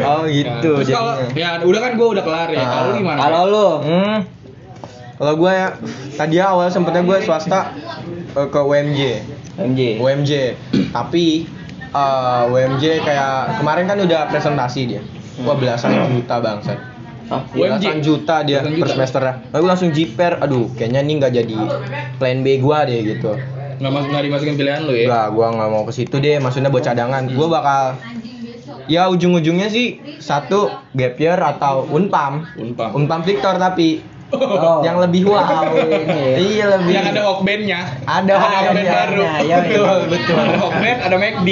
Oh 0.00 0.22
gitu. 0.24 0.70
Terus 0.80 0.88
kalau 0.88 1.12
ya 1.34 1.58
udah 1.58 1.80
kan 1.80 1.92
gue 1.94 2.08
udah 2.08 2.22
kelar 2.22 2.48
ya. 2.48 2.58
Ah. 2.58 2.66
Kalau 2.68 2.86
lu 2.86 2.92
gimana? 2.96 3.18
Kalau 3.18 3.42
lu 3.44 3.68
Hmm. 3.80 4.18
Kalau 5.18 5.34
gue 5.34 5.50
ya 5.50 5.68
tadi 6.14 6.36
awal 6.38 6.70
sempetnya 6.70 7.02
gue 7.02 7.18
swasta 7.20 7.74
eh, 8.32 8.46
ke 8.46 8.60
UMJ. 8.60 9.00
MJ. 9.58 9.80
UMJ. 9.98 10.30
Tapi 10.94 11.42
eh, 11.84 12.42
UMJ 12.46 12.84
kayak 13.02 13.58
kemarin 13.58 13.84
kan 13.84 13.98
udah 13.98 14.30
presentasi 14.30 14.80
dia. 14.86 15.02
Wah 15.42 15.54
belasan 15.54 15.90
juta 16.14 16.38
bangsat. 16.38 16.78
Hah? 17.28 17.42
UMJ? 17.52 17.84
Belasan 17.84 18.00
juta 18.00 18.36
dia 18.40 18.64
Belasan 18.64 18.80
per 18.80 18.88
semester. 18.88 19.20
Lalu 19.52 19.64
langsung 19.68 19.88
jiper. 19.92 20.40
Aduh, 20.40 20.72
kayaknya 20.72 21.00
ini 21.04 21.12
nggak 21.20 21.32
jadi 21.36 21.56
plan 22.16 22.40
B 22.40 22.56
gua 22.60 22.88
deh 22.88 23.04
gitu. 23.04 23.36
Nggak 23.78 23.92
masuk 23.92 24.08
nggak 24.10 24.24
dimasukin 24.26 24.54
pilihan 24.56 24.80
lu 24.88 24.92
ya? 24.96 25.06
Enggak, 25.06 25.26
gua 25.36 25.46
nggak 25.54 25.68
mau 25.70 25.82
ke 25.84 25.92
situ 25.92 26.16
deh. 26.18 26.40
Maksudnya 26.40 26.72
buat 26.72 26.84
cadangan. 26.84 27.28
Gua 27.30 27.46
bakal 27.52 27.82
ya 28.88 29.12
ujung-ujungnya 29.12 29.68
sih 29.68 30.00
satu 30.18 30.72
gap 30.96 31.14
year 31.20 31.36
atau 31.36 31.84
unpam. 31.92 32.48
Unpam. 32.56 32.90
Unpam 32.96 33.20
Victor 33.22 33.60
tapi 33.60 34.00
Oh. 34.28 34.84
yang 34.84 35.00
lebih 35.00 35.24
wow. 35.24 35.72
Ini. 35.72 36.36
iya 36.36 36.64
lebih. 36.76 36.92
Yang 36.92 37.06
ada 37.16 37.22
hokbandnya. 37.32 37.80
ada 38.04 38.32
Ada 38.36 38.48
ada 38.60 38.70
band 38.76 38.88
baru. 38.92 39.22
Iya, 39.40 39.56
betul 39.64 39.98
betul. 40.12 40.36
Ada 40.36 40.58
hokband, 40.60 40.98
ada 41.00 41.16
McD. 41.16 41.48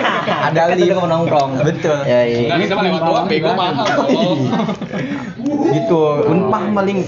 ada 0.52 0.60
lift. 0.76 1.00
nongkrong. 1.08 1.50
Betul. 1.64 1.98
Ya, 2.04 2.20
iya. 2.28 2.52
Nggak 2.52 2.58
kita 2.68 2.74
lewat 2.84 3.02
doang, 3.08 3.26
bego 3.32 3.50
mahal. 3.56 3.86
Oh. 4.12 4.36
gitu 5.48 6.00
unpam 6.28 6.76
paling 6.76 7.00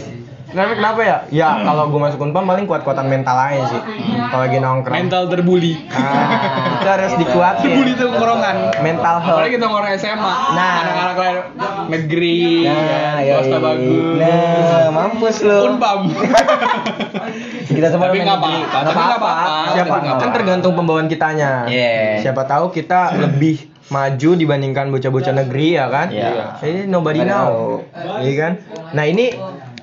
kenapa 0.51 0.73
kenapa 0.75 1.01
ya 1.01 1.17
ya 1.31 1.49
kalau 1.63 1.87
gue 1.87 2.01
masuk 2.01 2.19
unpam 2.21 2.43
paling 2.43 2.65
kuat 2.65 2.83
kuatan 2.83 3.07
mental 3.07 3.35
aja 3.35 3.65
sih 3.67 3.81
kalau 4.27 4.43
lagi 4.43 4.59
nongkrong 4.59 4.97
Mental 4.97 5.23
terbuli. 5.27 5.75
ah, 5.89 6.29
itu 6.73 6.87
harus 6.87 7.13
dikuatin 7.17 7.67
Terbuli 7.67 7.93
itu 7.93 8.05
kekurangan. 8.05 8.57
mental 8.81 9.15
Apalagi 9.17 9.27
health 9.27 9.53
kita 9.53 9.67
orang 9.67 9.91
SMA. 9.97 10.35
Nah. 10.53 10.75
anak-anak 10.81 11.17
lain 11.17 11.37
negeri, 11.89 12.41
Nah, 12.63 13.17
ya, 13.19 13.35
swasta 13.37 13.51
yoi. 13.53 13.65
bagus. 13.65 14.17
Nah, 14.17 14.87
mampus 14.91 15.37
lu. 15.41 15.59
Unpam. 15.67 16.01
Kita 17.71 17.87
semua 17.89 18.11
Tapi 18.11 18.19
nggak 18.21 18.37
apa-apa. 18.37 18.79
Tapi 18.83 19.01
nggak 19.01 19.21
apa-apa. 19.21 19.57
siapa 19.73 19.95
kan 20.17 20.31
tergantung 20.33 20.73
pembawaan 20.75 21.07
kitanya 21.07 21.65
Iya. 21.65 22.21
siapa 22.21 22.43
tahu 22.45 22.71
kita 22.71 23.15
lebih 23.17 23.63
maju 23.87 24.31
dibandingkan 24.33 24.87
bocah-bocah 24.89 25.35
negeri 25.37 25.75
ya 25.75 25.87
kan 25.87 26.07
Iya. 26.09 26.63
ini 26.63 26.81
nobody 26.87 27.23
know 27.23 27.83
iya 28.21 28.35
kan 28.37 28.53
nah 28.93 29.03
ini 29.03 29.35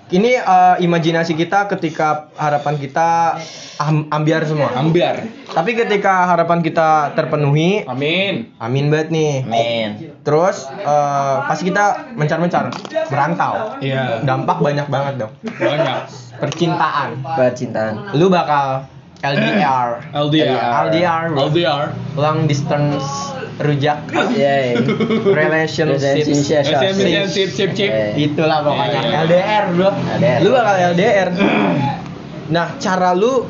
ini 0.10 0.32
eh, 0.34 0.76
imajinasi 0.80 1.34
kita 1.34 1.68
ketika 1.68 2.08
harapan 2.34 2.76
kita 2.76 3.36
am- 3.78 4.08
ambiar 4.10 4.42
semua 4.42 4.72
Ambiar. 4.74 5.28
tapi 5.50 5.74
ketika 5.74 6.28
harapan 6.28 6.60
kita 6.60 7.12
terpenuhi 7.12 7.84
Amin. 7.84 8.56
amin 8.58 8.86
banget 8.88 9.10
nih 9.10 9.34
Amin. 9.44 9.90
terus 10.22 10.64
eh, 10.72 11.36
pasti 11.44 11.68
kita 11.68 11.86
mencar-mencar 12.14 12.72
merantau 13.08 13.76
Iya. 13.78 14.24
dampak 14.24 14.60
banyak 14.60 14.88
banget 14.88 15.14
dong 15.20 15.34
Banyak. 15.54 16.08
percintaan 16.38 17.10
Percintaan. 17.30 17.94
lu 18.14 18.28
bakal 18.28 18.88
LDR 19.18 19.98
LDR. 20.14 20.86
LDR 20.88 21.24
bro. 21.28 21.50
LDR. 21.50 21.84
long 22.16 22.46
distance 22.46 23.34
rujak 23.58 23.98
Iya. 24.32 24.78
relationship 25.26 25.98
Relationship, 25.98 27.26
sip, 27.28 27.50
sip, 27.50 27.70
sip. 27.74 27.90
Eh. 27.90 28.14
itulah 28.20 28.62
pokoknya 28.62 29.00
Iya. 29.02 29.18
LDR 29.24 29.64
bro 29.74 29.90
LDR. 30.14 30.40
lu 30.42 30.50
bakal 30.52 30.76
LDR 30.94 31.28
nah 32.56 32.68
cara 32.78 33.12
lu 33.12 33.44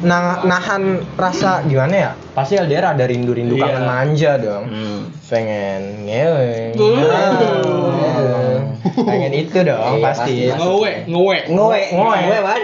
nah, 0.00 0.40
nahan 0.42 0.82
rasa 1.14 1.66
gimana 1.66 1.94
ya 1.94 2.10
pasti 2.32 2.54
LDR 2.54 2.94
ada 2.94 3.02
rindu-rindu 3.02 3.54
Iya. 3.54 3.62
kangen 3.66 3.82
manja 3.84 4.32
dong 4.38 4.64
Hmm. 4.68 5.00
pengen 5.26 6.06
ngewe. 6.06 6.72
Pengen 8.78 9.32
itu 9.42 9.58
dong 9.62 9.98
Iya, 9.98 10.04
pasti. 10.04 10.34
Ngewe, 10.48 11.06
ngewe. 11.06 11.38
Ngowe, 11.50 11.80
Ngowe. 11.92 12.18
ngowe, 12.22 12.38
Wan. 12.42 12.62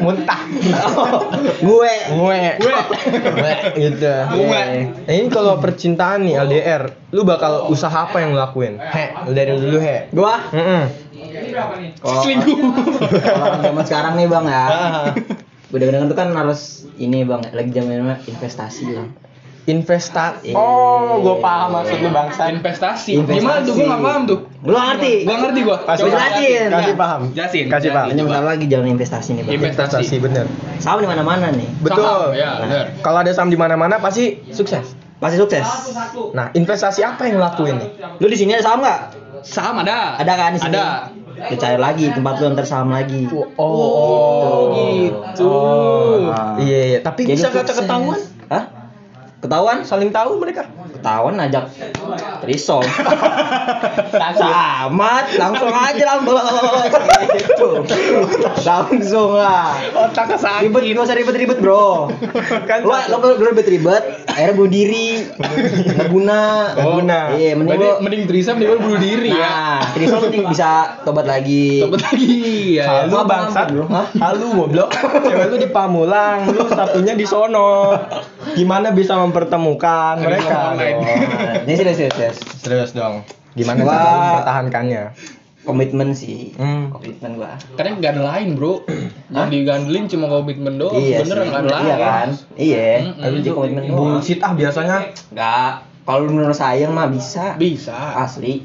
muntah 0.00 0.40
Gue. 1.66 1.94
ngewe 2.10 2.38
ngewe 2.60 3.54
gitu 3.76 4.14
Ngewe. 4.32 4.62
Nah, 5.06 5.12
ini 5.12 5.28
kalau 5.28 5.60
percintaan 5.60 6.24
nih 6.24 6.40
LDR 6.40 6.82
lu 7.10 7.22
bakal 7.22 7.68
usaha 7.68 8.06
apa 8.06 8.22
yang 8.22 8.32
lu 8.32 8.38
lakuin 8.38 8.78
he 8.78 9.04
dari 9.30 9.52
dulu 9.52 9.78
he 9.78 10.08
Gua. 10.10 10.38
Selingkuh. 12.00 12.58
kalau 13.36 13.56
zaman 13.60 13.84
sekarang 13.84 14.12
nih 14.16 14.26
bang 14.26 14.44
ya. 14.48 14.64
Ah. 14.66 15.06
Gue 15.70 15.78
denger 15.78 16.08
tuh 16.08 16.16
kan 16.18 16.34
harus 16.34 16.88
ini 16.96 17.22
bang, 17.22 17.44
lagi 17.52 17.70
zaman 17.70 18.18
investasi 18.18 18.82
bang. 18.90 19.08
Investasi 19.62 20.46
Iya. 20.46 20.54
oh 20.54 21.20
gue 21.20 21.36
paham 21.38 21.68
maksud 21.74 21.98
lu 21.98 22.08
bangsa 22.08 22.48
Investasi. 22.48 23.12
Investasi. 23.14 23.36
Gimana 23.36 23.60
tuh? 23.62 23.74
Gua 23.74 23.86
nggak 23.86 24.02
paham 24.02 24.22
tuh. 24.24 24.38
Lu 24.62 24.72
ngerti? 24.72 25.14
Gua 25.22 25.36
ngerti 25.38 25.60
gua. 25.62 25.76
Kasih 25.82 26.02
Coba 26.02 26.10
jelasin. 26.10 26.68
kasih 26.70 26.94
paham 26.94 27.20
Jelasin. 27.30 27.64
kasih 27.68 27.90
paham 27.90 28.08
Ini 28.08 28.20
bentar 28.22 28.44
lagi 28.46 28.64
jalan 28.66 28.86
investasi 28.90 29.28
nih 29.30 29.42
bang. 29.42 29.52
Investasi. 29.54 29.94
investasi 29.98 30.16
bener 30.18 30.44
Saham 30.78 30.98
di 30.98 31.08
mana-mana 31.08 31.46
nih. 31.50 31.68
betul 31.78 32.00
Saham, 32.00 32.32
Ya, 32.32 32.50
benar. 32.58 32.84
kalau 33.00 33.18
ada 33.18 33.30
saham 33.30 33.48
di 33.48 33.56
mana-mana 33.56 33.96
pasti 33.96 34.24
sukses 34.48 34.96
Pasti 35.16 35.36
sukses. 35.36 35.66
nah 36.32 36.48
investasi 36.50 37.00
apa 37.02 37.24
yang 37.24 37.36
lu 37.36 37.42
lakuin 37.42 37.76
nih 37.76 37.90
Lu 38.16 38.26
di 38.26 38.34
sini 38.34 38.52
ada 38.52 38.64
saham 38.64 38.80
nggak? 38.80 39.00
Saham 39.42 39.76
ada. 39.78 40.16
Ada 40.16 40.32
kan 40.34 40.50
di 40.50 40.58
sini? 40.58 40.72
Ada. 40.72 40.86
Lu 41.42 41.56
cari 41.56 41.76
lagi 41.76 42.04
tempat 42.08 42.34
lu 42.36 42.52
ntar 42.52 42.64
saham 42.64 42.88
lagi. 42.90 43.24
oh, 43.56 44.76
gitu. 44.76 45.44
Oh. 45.44 46.28
iya 46.58 46.80
iya 46.86 46.98
tapi 47.00 47.24
Jadi 47.24 47.32
bisa 47.34 47.48
kata 47.48 47.64
sukses. 47.66 47.78
ketahuan? 47.80 48.20
Ketahuan? 49.40 49.80
Saling 49.88 50.12
tahu 50.12 50.36
mereka. 50.36 50.68
Ketahuan 51.00 51.40
ajak 51.40 51.72
trisom. 52.44 52.84
Samat, 54.40 55.32
langsung 55.40 55.72
aja 55.72 56.04
langsung 56.04 56.36
gitu. 57.40 57.68
Langsung 58.60 59.30
lah. 59.40 59.80
Otak 59.96 60.36
sakit. 60.36 60.68
Ribet, 60.68 60.92
gak 60.92 61.04
usah 61.08 61.16
ribet-ribet 61.16 61.58
bro. 61.64 62.12
Kan 62.68 62.84
Lu 62.84 62.92
lo 62.92 63.16
lo 63.16 63.44
ribet-ribet, 63.48 64.28
akhirnya 64.28 64.54
bunuh 64.56 64.72
diri, 64.72 65.24
nggak 65.32 66.08
guna. 66.12 66.42
Nggak 66.76 66.88
guna. 67.00 67.20
Iya, 67.36 67.50
mending 67.56 67.80
lo. 67.80 67.92
mending 68.04 68.22
trisam 68.28 68.60
daripada 68.60 68.80
bunuh 68.84 69.00
diri 69.00 69.32
ya. 69.32 69.80
Nah, 69.80 69.80
trisom 69.96 70.20
mending 70.28 70.44
bisa 70.52 71.00
tobat 71.08 71.24
lagi. 71.24 71.80
Tobat 71.80 72.00
lagi 72.04 72.36
ya. 72.76 73.08
Halu 73.08 73.16
bangsat 73.24 73.66
bro. 73.72 73.84
Halu 74.20 74.46
goblok 74.52 74.90
Cewek 75.20 75.46
lu 75.52 75.56
di 75.56 75.68
Pamulang 75.70 76.50
Lu 76.50 76.66
satunya 76.66 77.14
di 77.14 77.24
sono 77.24 77.96
Gimana 78.54 78.90
bisa 78.90 79.14
mempertemukan 79.16 80.18
mereka 80.20 80.74
Ini 81.66 81.72
serius 81.74 81.96
serius. 81.98 82.14
serius. 82.14 82.38
Serius 82.60 82.90
dong 82.92 83.22
Gimana 83.52 83.82
Wah. 83.82 83.92
cara 83.92 84.10
mempertahankannya 84.14 85.04
Komitmen 85.60 86.16
sih. 86.16 86.56
Hmm. 86.56 86.88
Komitmen 86.88 87.36
gua. 87.36 87.52
Karena 87.76 88.00
nggak 88.00 88.12
ada 88.16 88.22
lain 88.32 88.56
bro. 88.56 88.80
Yang 89.28 89.48
digandelin 89.52 90.04
cuma 90.08 90.26
komitmen 90.32 90.80
doang. 90.80 90.96
iya 90.96 91.20
Bener 91.20 91.36
nggak 91.46 91.60
ada 91.60 91.68
lain. 91.68 91.84
Iya 91.84 91.96
kan? 92.00 92.28
Iya. 92.56 92.88
Tapi 93.20 93.36
di 93.44 93.50
komitmen 93.52 93.82
doang. 93.84 93.98
Bullshit 94.16 94.40
ah 94.40 94.56
biasanya 94.56 95.12
Enggak. 95.28 95.84
Kalau 96.08 96.26
menurut 96.32 96.56
sayang 96.56 96.96
mah 96.96 97.12
bisa. 97.12 97.60
Bisa. 97.60 97.92
Asli. 98.16 98.64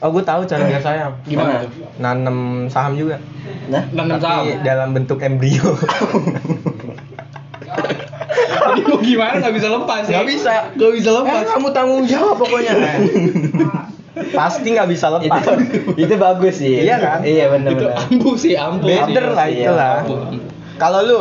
Oh 0.00 0.08
gue 0.08 0.24
tahu 0.24 0.48
cara 0.48 0.64
biar 0.64 0.80
sayang 0.80 1.12
Gimana? 1.28 1.60
Nanem 2.00 2.72
saham 2.72 2.96
juga 2.96 3.20
Nah, 3.68 3.84
Nanam 3.92 4.16
saham. 4.16 4.48
Tapi 4.48 4.64
dalam 4.64 4.96
bentuk 4.96 5.20
embrio 5.20 5.76
gimana 9.00 9.34
nggak 9.38 9.54
bisa 9.54 9.68
lepas 9.68 10.02
ya? 10.04 10.12
Nggak 10.16 10.26
bisa. 10.28 10.52
Nggak 10.72 10.92
bisa 10.94 11.08
Eh, 11.08 11.16
lepas. 11.16 11.44
kamu 11.48 11.68
tanggung 11.70 12.04
jawab 12.04 12.36
pokoknya 12.36 12.72
Pasti 14.30 14.68
nggak 14.70 14.88
bisa 14.90 15.06
itu 15.08 15.16
lepas 15.22 15.44
itu 15.96 16.14
bagus 16.16 16.54
sih. 16.56 16.82
Iya 16.82 16.96
kan? 16.98 17.18
Iya 17.22 17.44
benar 17.48 17.70
Itu 17.72 17.86
ampuh 17.88 18.34
sih 18.34 18.54
ampuh. 18.54 18.86
Better 18.86 19.24
sih. 19.24 19.36
lah 19.36 19.46
Iya, 19.46 19.68
Ampuh, 19.70 20.18
ampuh. 20.20 20.40
Kalau 20.76 21.00
lu 21.02 21.20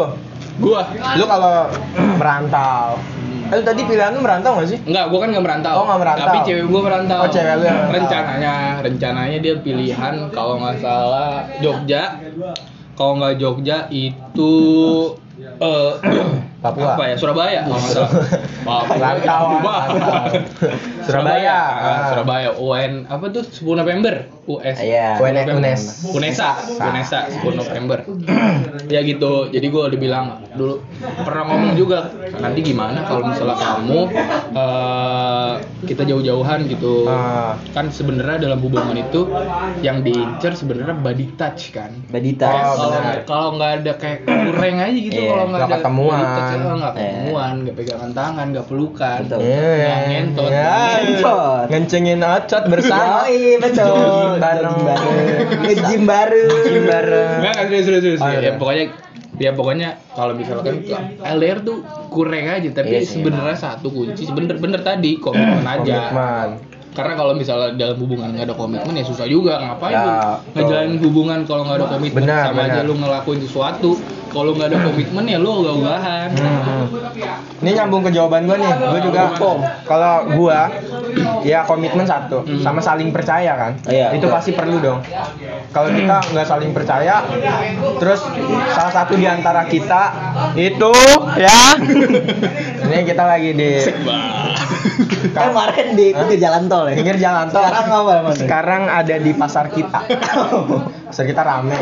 Gua 0.60 0.84
Lu 1.16 1.24
kalau 1.24 1.72
merantau 2.18 3.00
Eh, 3.50 3.56
lu 3.56 3.64
tadi 3.64 3.82
pilihan 3.82 4.14
lu 4.14 4.22
merantau 4.22 4.62
gak 4.62 4.70
sih? 4.70 4.78
Enggak, 4.86 5.10
gua 5.10 5.26
kan 5.26 5.34
nggak 5.34 5.42
merantau. 5.42 5.74
Oh, 5.74 5.86
nggak 5.88 6.00
merantau. 6.00 6.26
Tapi 6.28 6.38
cewek 6.46 6.66
gua 6.70 6.82
merantau. 6.86 7.18
Oh, 7.18 7.30
cewek 7.32 7.54
lu 7.56 7.64
yang 7.66 7.78
merantau. 7.82 7.96
Rencananya, 7.98 8.54
rencananya 8.86 9.38
dia 9.40 9.56
pilihan 9.58 10.14
kalau 10.30 10.54
nggak 10.62 10.78
salah 10.78 11.34
Jogja. 11.58 12.04
Kalau 12.94 13.18
nggak 13.18 13.42
Jogja 13.42 13.90
itu 13.90 14.54
eh 15.40 15.92
Papua. 16.60 17.00
Apa 17.00 17.04
ya? 17.08 17.16
Surabaya. 17.16 17.60
salah. 17.80 18.12
Papua. 18.68 19.10
Papua. 19.24 19.78
rantau. 19.88 20.36
Surabaya. 21.08 21.58
Ah, 21.80 22.00
Surabaya. 22.12 22.50
UN 22.60 23.08
apa 23.08 23.32
tuh 23.32 23.44
10 23.48 23.80
November? 23.80 24.28
US. 24.50 24.78
Iya. 24.82 25.22
UNES. 25.22 25.46
UNES. 25.56 25.82
Unesa, 26.12 26.58
Unesa 26.82 27.20
10 27.32 27.54
November. 27.54 28.04
ya 28.94 29.00
gitu. 29.06 29.48
Jadi 29.54 29.68
gue 29.70 29.82
udah 29.94 30.00
bilang 30.02 30.26
dulu 30.58 30.82
pernah 31.24 31.48
ngomong 31.48 31.78
juga 31.78 32.12
nanti 32.42 32.60
gimana 32.66 33.06
kalau 33.06 33.30
misalnya 33.30 33.56
kamu 33.56 34.00
eh, 34.58 35.52
kita 35.86 36.04
jauh-jauhan 36.04 36.66
gitu. 36.68 37.08
Ah. 37.08 37.56
Kan 37.72 37.94
sebenarnya 37.94 38.50
dalam 38.50 38.60
hubungan 38.60 38.98
itu 38.98 39.30
yang 39.86 40.04
diincar 40.04 40.58
sebenarnya 40.58 40.98
body 40.98 41.40
touch 41.40 41.72
kan. 41.72 41.94
Badita. 42.10 42.50
Oh, 42.74 42.92
kalau 43.24 43.56
nggak 43.56 43.72
ada 43.86 43.92
kayak 43.96 44.26
kurang 44.26 44.82
aja 44.82 44.98
gitu 44.98 45.20
Iya, 45.20 45.30
kalau 45.30 45.46
nggak 45.48 45.60
nggak 45.60 45.70
ada 45.70 45.78
ketemuan. 45.78 46.18
Touch, 46.52 46.66
eh, 46.66 46.76
nggak 46.76 46.94
Iya. 46.94 47.06
ketemuan, 47.06 47.54
nggak 47.60 47.76
pegangan 47.76 48.12
tangan, 48.12 48.46
nggak 48.50 48.66
pelukan. 48.66 49.20
Betul. 49.22 49.40
Iya, 49.40 49.70
Nggak 49.80 50.00
ngentot. 50.06 50.50
iya. 50.50 50.74
Ngentot. 51.00 51.66
Ngencengin 51.70 52.20
ocot 52.22 52.64
bersama. 52.68 53.18
iya 53.30 53.54
betul. 53.58 54.30
Bareng. 54.38 54.76
Jogging 54.76 54.84
bareng. 54.84 55.20
Nge-gym 55.62 56.02
bareng. 56.04 56.50
Gym 56.64 56.84
bareng. 56.86 57.32
Enggak, 57.40 57.56
enggak 57.60 57.82
serius 57.82 58.02
serius. 58.02 58.20
serius. 58.20 58.22
Oh, 58.22 58.30
ya, 58.30 58.40
iya. 58.42 58.52
pokoknya 58.56 58.86
ya 59.40 59.52
pokoknya 59.56 59.90
kalau 60.12 60.36
misalkan 60.36 60.84
LDR 61.18 61.64
tuh 61.64 61.80
kurang 62.12 62.44
aja 62.46 62.68
tapi 62.76 62.92
Iya 62.92 63.08
sebenarnya 63.08 63.56
satu 63.56 63.88
kunci 63.88 64.28
sebener 64.28 64.60
bener 64.60 64.84
tadi 64.84 65.16
komitmen 65.16 65.64
aja. 65.64 66.12
Komitmen. 66.12 66.50
Karena 67.00 67.14
kalau 67.16 67.34
misalnya 67.34 67.70
dalam 67.74 67.98
hubungan 67.98 68.28
nggak 68.30 68.46
ada 68.46 68.56
komitmen 68.56 68.94
ya 68.94 69.04
susah 69.04 69.26
juga 69.26 69.54
ngapain 69.58 69.92
Ya, 69.92 70.04
lu 70.04 70.12
ngejalanin 70.54 70.98
hubungan 71.00 71.40
kalau 71.44 71.64
nggak 71.64 71.78
ada 71.78 71.88
komitmen 71.90 72.22
Benar, 72.22 72.44
sama 72.46 72.62
aja 72.62 72.72
benar. 72.76 72.84
lu 72.84 72.94
ngelakuin 72.96 73.40
sesuatu 73.42 73.92
kalau 74.30 74.52
nggak 74.54 74.68
ada 74.70 74.80
komitmen 74.84 75.24
ya 75.26 75.38
lu 75.38 75.50
ogah-ogahan. 75.50 76.30
Hmm. 76.36 76.86
Ini 77.60 77.70
nyambung 77.74 78.06
ke 78.06 78.12
jawaban 78.12 78.46
gue 78.46 78.58
nih. 78.58 78.72
Gue 78.86 79.00
juga 79.02 79.22
kalau 79.84 80.14
gua 80.32 80.70
ya 81.42 81.66
komitmen 81.66 82.06
satu 82.06 82.46
Hmm. 82.46 82.62
sama 82.62 82.78
saling 82.80 83.10
percaya 83.10 83.56
kan. 83.56 83.72
Iya, 83.86 84.14
Itu 84.14 84.28
betul. 84.28 84.36
pasti 84.36 84.52
perlu 84.54 84.78
dong. 84.78 85.00
Kalau 85.70 85.90
kita 85.90 86.18
nggak 86.30 86.46
saling 86.46 86.72
percaya, 86.72 87.26
terus 87.98 88.22
salah 88.70 88.94
satu 88.94 89.14
di 89.14 89.26
antara 89.26 89.66
kita 89.66 90.04
itu 90.54 90.92
ya. 91.36 91.58
Ini 92.86 93.06
kita 93.06 93.24
lagi 93.24 93.54
di 93.54 93.72
Kan 95.30 95.52
kemarin 95.52 95.88
di 95.94 96.08
pinggir 96.12 96.40
jalan 96.40 96.64
tol 96.66 96.86
ya. 96.86 96.96
pinggir 96.96 97.18
jalan 97.18 97.46
tol. 97.48 97.62
Sekarang 97.62 97.88
apa 97.90 98.12
emang? 98.16 98.34
Sekarang 98.34 98.82
ada 98.86 99.16
di 99.16 99.32
pasar 99.34 99.66
kita. 99.68 100.00
Pasar 101.10 101.26
kita 101.26 101.42
rame. 101.42 101.74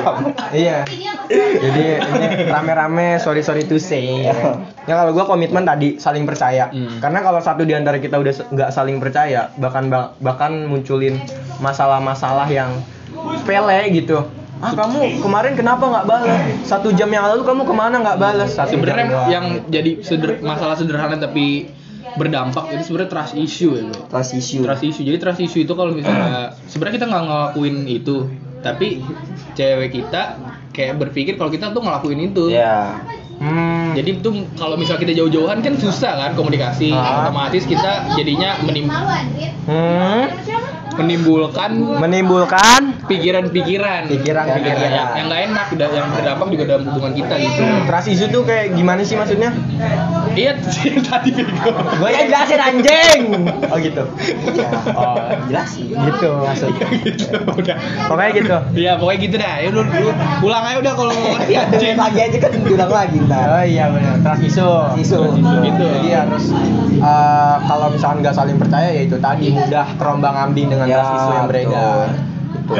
iya. 0.56 0.88
Jadi 1.28 1.84
ini 2.00 2.28
rame-rame, 2.47 3.19
sorry 3.19 3.43
sorry 3.43 3.67
to 3.67 3.76
say. 3.76 4.23
Ya 4.23 4.93
kalau 4.95 5.12
gua 5.12 5.28
komitmen 5.28 5.62
tadi 5.62 6.00
saling 6.00 6.23
percaya. 6.23 6.71
Hmm. 6.71 7.04
Karena 7.04 7.19
kalau 7.19 7.39
satu 7.39 7.67
di 7.67 7.76
antara 7.76 8.00
kita 8.00 8.15
udah 8.15 8.32
nggak 8.47 8.71
saling 8.71 8.97
percaya, 8.97 9.52
bahkan 9.56 9.91
bahkan 10.17 10.63
munculin 10.63 11.19
masalah-masalah 11.60 12.47
yang 12.47 12.71
sepele 13.36 13.91
gitu. 13.91 14.23
Ah 14.58 14.73
kamu 14.73 15.21
kemarin 15.21 15.54
kenapa 15.54 15.86
nggak 15.86 16.08
balas? 16.08 16.41
Satu 16.63 16.89
jam 16.89 17.06
yang 17.08 17.28
lalu 17.28 17.43
kamu 17.43 17.62
ke 17.62 17.73
mana 17.73 17.95
nggak 18.00 18.17
balas? 18.17 18.50
Satu 18.50 18.73
jam 18.73 18.82
Sebenarnya 18.82 19.06
yang 19.28 19.45
jadi 19.67 20.02
seder- 20.02 20.41
masalah 20.41 20.73
sederhana 20.73 21.13
tapi 21.13 21.69
berdampak 22.13 22.72
itu 22.72 22.84
sebenarnya 22.86 23.10
trust 23.10 23.36
issue 23.36 23.72
ya. 23.74 23.84
Bro. 23.84 24.08
Trust 24.08 24.32
issue. 24.34 24.62
trust 24.62 24.84
issue 24.84 25.04
jadi 25.04 25.17
trust 25.17 25.41
issue 25.41 25.62
itu 25.62 25.74
kalau 25.74 25.91
misalnya 25.91 26.56
sebenarnya 26.72 26.96
kita 26.96 27.06
nggak 27.06 27.24
ngelakuin 27.24 27.76
itu 27.86 28.15
tapi 28.58 29.04
cewek 29.54 29.89
kita 29.91 30.22
kayak 30.72 30.96
berpikir 30.96 31.34
kalau 31.36 31.50
kita 31.50 31.70
tuh 31.70 31.82
ngelakuin 31.82 32.20
itu 32.24 32.50
Iya. 32.50 33.02
Hmm. 33.38 33.93
jadi 33.93 34.17
itu 34.17 34.30
kalau 34.54 34.74
misalnya 34.74 34.98
kita 35.00 35.13
jauh-jauhan 35.15 35.60
kan 35.60 35.74
susah 35.74 36.13
kan 36.17 36.32
komunikasi 36.34 36.89
Ah. 36.89 37.22
otomatis 37.24 37.63
kita 37.63 38.10
jadinya 38.13 38.58
menim- 38.62 38.89
Hmm. 39.63 40.26
Menimbulkan 40.97 41.69
menimbulkan 41.97 42.81
pikiran-pikiran 43.05 44.07
Pikiran-pikiran. 44.07 44.77
yang 44.83 45.10
yang 45.13 45.25
nggak 45.27 45.41
enak 45.47 45.67
dan 45.73 45.89
yang 45.91 46.07
berdampak 46.10 46.47
juga 46.49 46.63
dalam 46.67 46.83
hubungan 46.86 47.13
kita 47.13 47.33
gitu 47.38 47.62
trust 47.86 48.07
issue 48.07 48.27
tuh 48.27 48.41
kayak 48.41 48.73
gimana 48.73 49.01
sih 49.01 49.13
maksudnya? 49.13 49.53
iya 50.33 50.53
tadi 51.07 51.29
bego 51.31 51.69
Gue 51.97 52.10
Ya 52.10 52.25
jelasin 52.25 52.60
anjing. 52.60 53.21
Oh 53.63 53.77
gitu. 53.77 54.03
Iya. 54.47 54.69
Oh 54.91 55.17
Jelasin. 55.47 55.86
gitu 55.89 56.29
maksudnya. 56.36 56.86
gitu 56.99 57.29
udah 57.47 57.77
Pokoknya 58.05 58.31
gitu. 58.33 58.55
Iya 58.75 58.91
pokoknya 58.95 59.19
gitu 59.19 59.36
dah. 59.38 59.53
Ya 59.57 59.69
lu, 59.69 59.81
lu 59.81 60.10
pulang 60.39 60.63
aja 60.63 60.77
udah 60.77 60.93
kalau 60.93 61.13
mau 61.13 61.38
Ya, 61.47 61.65
anjing. 61.65 61.93
pagi 61.95 62.19
aja 62.19 62.38
kan 62.39 62.51
diulang 62.55 62.89
lagi 62.89 63.17
ntar. 63.23 63.45
Oh 63.47 63.63
iya 63.63 63.86
benar. 63.88 64.13
Trust 64.21 64.43
issue. 64.43 64.77
Issue. 64.97 65.25
Gitu. 65.63 65.83
Jadi 65.83 66.10
harus 66.12 66.45
eh, 66.97 67.55
kalau 67.63 67.88
misalkan 67.89 68.17
nggak 68.19 68.36
saling 68.36 68.57
percaya 68.57 68.89
ya 68.89 69.01
itu 69.03 69.17
tadi 69.17 69.49
mudah 69.49 69.86
terombang 69.97 70.36
ambing 70.38 70.67
dengan 70.69 70.87
Ya, 70.88 71.04
issue 71.04 71.34
yang 71.34 71.47
beredar. 71.47 72.08
Gitu. 72.47 72.73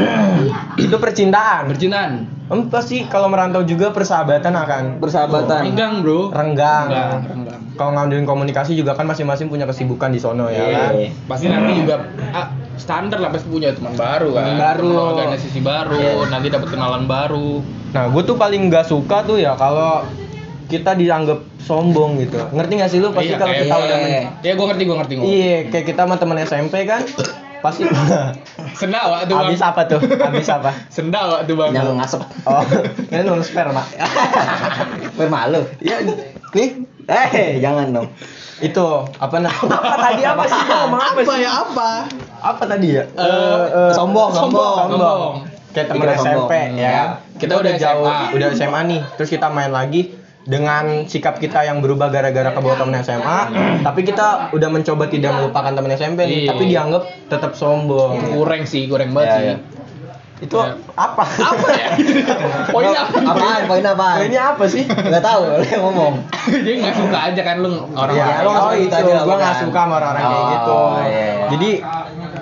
itu 0.80 0.96
percintaan. 0.96 1.68
Berjinan. 1.68 2.12
Em, 2.48 2.72
pasti 2.72 3.04
kalau 3.06 3.28
merantau 3.28 3.60
juga 3.62 3.92
persahabatan 3.92 4.56
akan 4.56 4.84
Persahabatan. 4.98 5.68
Renggang 5.68 6.00
bro. 6.00 6.32
renggang. 6.32 6.88
Renggang. 6.88 7.22
renggang. 7.26 7.62
Kalau 7.76 7.92
ngambilin 7.94 8.24
komunikasi 8.24 8.74
juga 8.74 8.96
kan 8.96 9.06
masing-masing 9.06 9.48
punya 9.48 9.68
kesibukan 9.68 10.10
di 10.10 10.18
sono 10.18 10.48
ya 10.48 10.64
kan. 10.64 10.92
Iya. 10.96 11.12
Pasti 11.28 11.46
nanti 11.46 11.72
juga 11.76 12.08
ah, 12.32 12.48
standar 12.74 13.20
lah 13.20 13.30
pasti 13.30 13.48
punya 13.48 13.76
teman 13.76 13.94
baru 13.94 14.32
kan. 14.34 14.44
Teman 14.46 14.58
baru. 14.58 14.92
Organisasi 15.14 15.60
baru. 15.62 16.00
Nanti 16.26 16.48
dapat 16.48 16.68
kenalan 16.72 17.04
baru. 17.06 17.60
Nah, 17.92 18.04
gue 18.08 18.24
tuh 18.24 18.36
paling 18.36 18.68
nggak 18.68 18.86
suka 18.86 19.24
tuh 19.24 19.38
ya 19.38 19.54
kalau 19.54 20.08
kita 20.68 20.96
dianggap 20.96 21.40
sombong 21.60 22.16
gitu. 22.18 22.40
Ngerti 22.50 22.74
gak 22.76 22.90
sih 22.90 23.00
lu 23.00 23.12
pasti 23.12 23.32
Iya, 23.32 23.40
kalau 23.40 23.54
kita 23.54 23.76
udah 23.78 23.98
men- 23.98 24.28
Ya 24.42 24.52
gue 24.56 24.66
ngerti 24.68 24.84
gue 24.84 24.96
ngerti 24.96 25.14
gue. 25.16 25.26
Iya, 25.26 25.58
kayak 25.68 25.86
kita 25.86 26.02
sama 26.04 26.16
temen 26.16 26.38
SMP 26.40 26.76
kan 26.84 27.04
pasti 27.60 27.84
Sendawa 28.80 29.24
tuh 29.24 29.34
bang. 29.34 29.48
habis 29.48 29.62
apa 29.62 29.82
tuh? 29.84 30.00
Habis 30.00 30.48
apa? 30.48 30.70
Sendawa 30.88 31.42
tuh 31.44 31.56
bang. 31.56 31.72
Yang 31.74 31.96
ngasep. 31.96 32.22
Oh, 32.48 32.64
ini 33.08 33.22
nung 33.22 33.42
sperma. 33.42 33.84
Gue 35.16 35.28
malu. 35.28 35.62
Iya, 35.80 36.06
nih 36.54 36.70
Eh, 37.08 37.58
jangan 37.58 37.92
dong. 37.92 38.08
itu 38.58 38.82
apa 39.16 39.38
nah? 39.38 39.54
Apa 39.54 39.96
tadi 40.02 40.24
apa 40.24 40.44
sih? 40.44 40.58
Ngomong 40.60 40.98
apa 41.00 41.20
sih? 41.22 41.40
ya 41.40 41.52
apa? 41.62 41.90
Apa 42.42 42.64
tadi 42.66 42.88
ya? 42.92 43.04
Eh, 43.06 43.64
Eh, 43.70 43.92
sombong, 43.94 44.34
sombong. 44.34 44.76
sombong. 44.90 45.32
Kayak 45.72 45.88
temen 45.88 46.02
Pikiran 46.04 46.18
SMP 46.18 46.34
sombong. 46.58 46.72
ya. 46.76 47.02
Kita 47.38 47.54
udah 47.56 47.74
jauh, 47.76 48.06
udah 48.34 48.48
SMA 48.52 48.82
nih. 48.88 49.02
Terus 49.14 49.30
kita 49.30 49.48
main 49.48 49.70
lagi. 49.70 50.10
Dengan 50.48 51.04
sikap 51.04 51.38
kita 51.38 51.60
yang 51.62 51.78
berubah 51.78 52.08
gara-gara 52.08 52.50
kebawa 52.50 52.76
temen 52.78 52.96
SMA, 52.98 53.40
tapi 53.84 54.02
kita 54.02 54.50
udah 54.50 54.70
mencoba 54.70 55.06
tidak 55.06 55.32
melupakan 55.34 55.70
temen 55.70 55.92
SMP 55.92 56.24
nih, 56.24 56.40
Iya. 56.42 56.50
tapi 56.50 56.64
dianggap 56.66 57.04
tetap 57.28 57.52
sombong. 57.54 58.32
kurang 58.32 58.64
sih 58.64 58.88
kurang 58.88 59.12
banget 59.12 59.28
Iya, 59.28 59.36
sih 59.36 59.46
iya. 59.46 59.58
Itu 60.38 60.54
Ya. 60.56 60.78
apa? 60.94 61.26
apa 61.26 61.68
ya 61.74 61.90
poinnya 62.72 63.02
apa 63.04 63.18
Apaan? 63.28 63.62
Poin 63.66 63.82
apaan? 63.84 64.18
Ini 64.24 64.38
apa 64.38 64.64
sih? 64.66 64.86
Nggak 64.86 65.20
tahu, 65.20 65.42
lu 65.52 65.66
yang 65.66 65.82
ngomong. 65.84 66.14
dia 66.64 66.74
nggak 66.78 66.96
suka 66.96 67.18
aja 67.28 67.42
kan 67.44 67.56
lu 67.58 67.70
orang 67.92 68.14
Iya, 68.14 68.24
Ya, 68.24 68.38
lu 68.40 68.48
nggak 68.48 68.62
oh 68.62 68.64
suka 68.64 68.72
itu, 68.72 68.84
gitu 68.84 68.96
aja 68.96 69.12
lah, 69.12 69.24
gue 69.26 69.36
nggak 69.36 69.52
bukan? 69.52 69.64
suka 69.66 69.80
sama 69.82 69.94
orang-orang 69.98 70.24
kayak 70.24 70.38
Oh, 70.38 70.48
gitu. 70.48 70.78
iya, 71.04 71.04
iya. 71.10 71.46
Jadi 71.50 71.70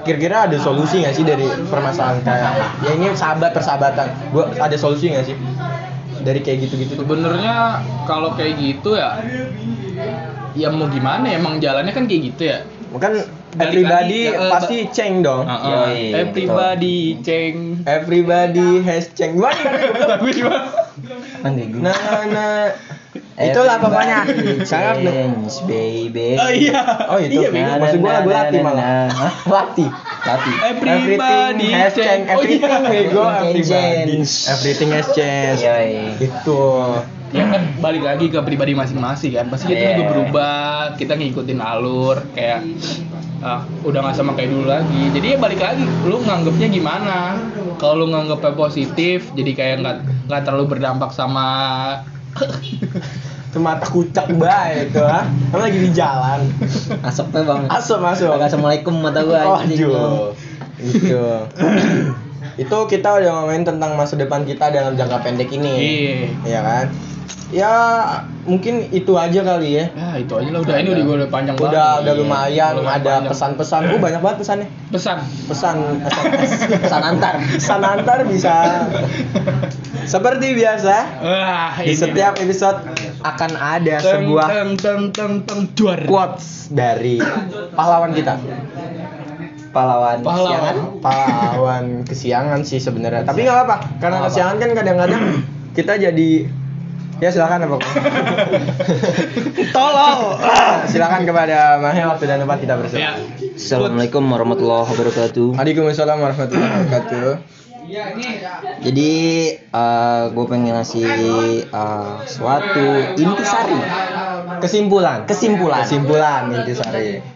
kira-kira 0.03 0.37
ada 0.45 0.57
solusi 0.59 0.95
nggak 1.01 1.15
sih 1.15 1.23
dari 1.23 1.47
permasalahan 1.65 2.19
kayak 2.21 2.51
ya 2.79 2.91
ini 2.93 3.05
sahabat 3.13 3.49
persahabatan? 3.49 4.07
Gue 4.29 4.43
ada 4.53 4.75
solusi 4.75 5.09
nggak 5.09 5.25
sih 5.25 5.35
dari 6.25 6.41
kayak 6.41 6.57
gitu-gitu? 6.65 6.97
tuh? 6.97 7.05
sebenarnya 7.05 7.85
kalau 8.09 8.33
kayak 8.33 8.57
gitu 8.57 8.97
ya 8.97 9.21
ya 10.57 10.67
mau 10.73 10.89
gimana 10.89 11.29
ya 11.29 11.37
emang 11.37 11.61
jalannya 11.61 11.93
kan 11.93 12.09
kayak 12.09 12.21
gitu 12.33 12.43
ya 12.49 12.59
Bukan 12.95 13.11
Balik 13.55 13.71
everybody 13.71 14.19
lagi, 14.27 14.35
eh, 14.35 14.51
pasti 14.51 14.77
ceng 14.91 15.23
dong. 15.23 15.47
Heeh. 15.47 15.67
Yoi, 15.71 16.03
everybody 16.11 16.97
ceng 17.23 17.83
Everybody 17.87 18.83
has 18.83 19.07
ceng. 19.15 19.39
Gimana? 19.39 19.59
gimana 20.27 20.59
Nanti 21.43 21.63
gue. 21.71 21.79
Nah, 21.79 22.23
nah. 22.31 22.67
Itulah 23.35 23.79
pokoknya. 23.79 24.27
Sangat 24.67 25.07
baby. 25.67 26.35
oh 26.35 26.51
iya 26.51 26.83
Oh 27.07 27.19
itu. 27.19 27.39
iya 27.43 27.47
bego. 27.51 27.73
Maksud 27.79 27.99
gue 27.99 28.11
lagu 28.11 28.29
Lati 28.31 28.57
malah. 28.59 29.07
Hah? 29.11 29.33
Lati. 29.47 29.87
Lati. 30.25 30.51
everybody 30.65 31.69
Everything 31.69 31.77
has 31.77 31.93
changed. 31.93 32.27
Everything 32.33 32.61
oh, 32.65 32.73
iya. 32.73 33.05
Everything 33.45 33.69
Everybody. 33.69 34.13
Everything 34.49 34.89
has 34.91 35.07
changed. 35.13 35.63
Itu. 36.17 36.61
ya 37.35 37.51
kan 37.51 37.67
balik 37.83 38.03
lagi 38.05 38.31
ke 38.31 38.39
pribadi 38.39 38.71
masing-masing 38.71 39.35
kan 39.35 39.51
pasti 39.51 39.75
kita 39.75 39.99
juga 39.99 40.07
berubah 40.07 40.95
kita 40.95 41.19
ngikutin 41.19 41.59
alur 41.59 42.23
kayak 42.31 42.63
ah, 43.43 43.67
udah 43.83 43.99
nggak 44.07 44.15
sama 44.15 44.39
kayak 44.39 44.55
dulu 44.55 44.71
lagi 44.71 45.11
jadi 45.11 45.35
ya 45.35 45.37
balik 45.43 45.59
lagi 45.59 45.83
lu 46.07 46.23
nganggapnya 46.23 46.67
gimana 46.71 47.35
kalau 47.75 48.07
lu 48.07 48.15
nganggapnya 48.15 48.55
positif 48.55 49.35
jadi 49.35 49.51
kayak 49.51 49.75
nggak 49.83 49.97
nggak 50.31 50.41
terlalu 50.47 50.79
berdampak 50.79 51.11
sama 51.11 51.47
mata 53.59 53.85
kucak 53.87 54.27
baik 54.35 54.91
itu 54.91 55.01
ha. 55.01 55.27
Kamu 55.51 55.61
lagi 55.61 55.79
di 55.79 55.89
jalan. 55.95 56.39
Asapnya 57.03 57.41
bang. 57.43 57.61
Masuk 57.71 57.99
masuk. 58.03 58.35
Assalamualaikum 58.35 58.93
mata 58.99 59.23
gua 59.23 59.63
anjing. 59.63 59.91
Itu. 60.79 61.19
itu 62.55 62.77
kita 62.87 63.09
udah 63.19 63.29
ngomongin 63.43 63.67
tentang 63.67 63.99
masa 63.99 64.15
depan 64.15 64.47
kita 64.47 64.71
dalam 64.71 64.95
jangka 64.95 65.19
pendek 65.23 65.51
ini. 65.51 65.73
iya 65.75 66.15
Iya 66.47 66.59
kan? 66.63 66.85
Ya 67.53 67.73
mungkin 68.47 68.89
itu 68.89 69.13
aja 69.15 69.45
kali 69.45 69.77
ya. 69.77 69.85
ya 69.93 70.09
itu 70.17 70.33
aja 70.33 70.49
lah 70.49 70.59
udah 70.65 70.75
ini 70.81 70.89
udah 70.91 71.03
gue 71.05 71.15
udah 71.23 71.29
panjang 71.29 71.55
Udah 71.55 71.69
banget 71.69 72.01
udah 72.01 72.13
lumayan 72.17 72.71
Lumayan 72.81 72.99
ada 73.05 73.13
pesan-pesan. 73.29 73.81
Oh 73.95 73.99
banyak 74.01 74.21
banget 74.23 74.37
pesannya. 74.41 74.67
pesan 74.89 75.17
Pesan 75.45 75.75
SMS. 76.03 76.51
Pesan 76.81 77.01
antar. 77.05 77.33
Pesan 77.37 77.81
antar 77.85 78.17
bisa. 78.25 78.55
Seperti 80.05 80.53
biasa, 80.53 80.95
wah 81.17 81.73
di 81.81 81.93
setiap 81.97 82.37
episode 82.37 82.77
akan 83.25 83.51
ada 83.57 83.97
sebuah 83.97 84.47
teng 84.53 84.71
teng 84.77 85.03
teng 85.09 85.33
teng 85.49 85.61
quotes 86.05 86.69
dari 86.69 87.17
pahlawan 87.73 88.13
kita. 88.13 88.37
Pahlawan. 89.75 90.23
Pahlawan. 90.23 90.51
Siangan. 90.55 90.75
Pahlawan 91.03 91.85
kesiangan 92.07 92.59
sih 92.63 92.79
sebenarnya. 92.79 93.27
Tapi 93.27 93.43
nggak 93.43 93.55
apa-apa, 93.59 93.75
karena 93.99 94.17
kesiangan 94.23 94.55
kan 94.63 94.71
kadang-kadang 94.71 95.23
kita 95.75 95.99
jadi 95.99 96.29
ya 97.19 97.31
silakan 97.31 97.67
apa 97.67 97.75
Tolong. 99.75 100.19
silakan 100.91 101.21
kepada 101.27 101.79
Mahel 101.83 102.07
waktu 102.07 102.23
dan 102.27 102.39
tempat 102.43 102.63
kita 102.63 102.75
ya 102.75 102.79
bersama. 102.79 103.11
Assalamualaikum 103.55 104.23
warahmatullahi 104.23 104.87
wabarakatuh. 104.95 105.47
Waalaikumsalam 105.59 106.17
warahmatullahi 106.23 106.71
wabarakatuh. 106.71 107.27
Jadi 108.81 109.11
gue 110.31 110.45
pengen 110.49 110.73
ngasih 110.73 111.07
eh, 111.67 112.13
suatu 112.31 112.87
intisari. 113.19 113.79
Kesimpulan. 114.63 115.27
Kesimpulan. 115.27 115.83
Kesimpulan 115.83 116.41
intisari. 116.63 117.35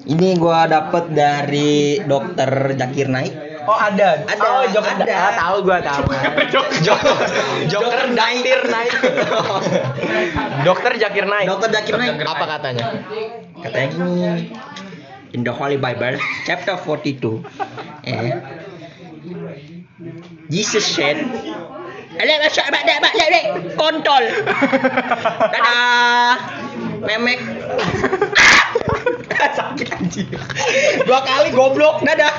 Ini 0.00 0.28
gue 0.36 0.60
dapet 0.64 1.04
dari 1.12 2.00
dokter 2.00 2.72
Zakir 2.76 3.08
Naik. 3.12 3.50
Oh 3.68 3.76
ada. 3.76 4.24
Ada, 4.24 4.40
Oh, 4.40 4.64
Joker. 4.72 4.96
ada. 5.04 5.14
Ah, 5.14 5.32
tahu 5.36 5.56
gua 5.68 5.78
tahu. 5.84 6.02
Joker. 6.54 7.14
Joker 7.68 8.02
naik. 8.16 8.42
Dokter 10.64 10.92
Zakir 10.96 11.24
naik. 11.28 11.46
Dokter 11.46 11.68
Zakir 11.70 11.94
Naik. 11.94 12.24
Apa 12.24 12.44
katanya? 12.58 12.84
Katanya 13.60 13.86
gini. 13.92 14.50
In 15.30 15.46
the 15.46 15.54
Holy 15.54 15.78
Bible, 15.78 16.18
chapter 16.42 16.74
42. 16.74 17.46
Eh. 18.02 18.34
Jesus 20.50 20.82
said, 20.82 21.20
Alah 22.18 22.36
masuk 22.42 22.64
abad 22.66 22.82
dah 22.82 22.96
abad 22.98 23.12
dah 23.14 23.44
kontol. 23.78 24.24
Dadah. 25.54 26.34
Memek. 27.06 27.38
Sakit 29.58 29.88
anjing. 29.96 30.30
Dua 31.04 31.20
kali 31.24 31.50
goblok. 31.52 32.04
Dadah. 32.04 32.32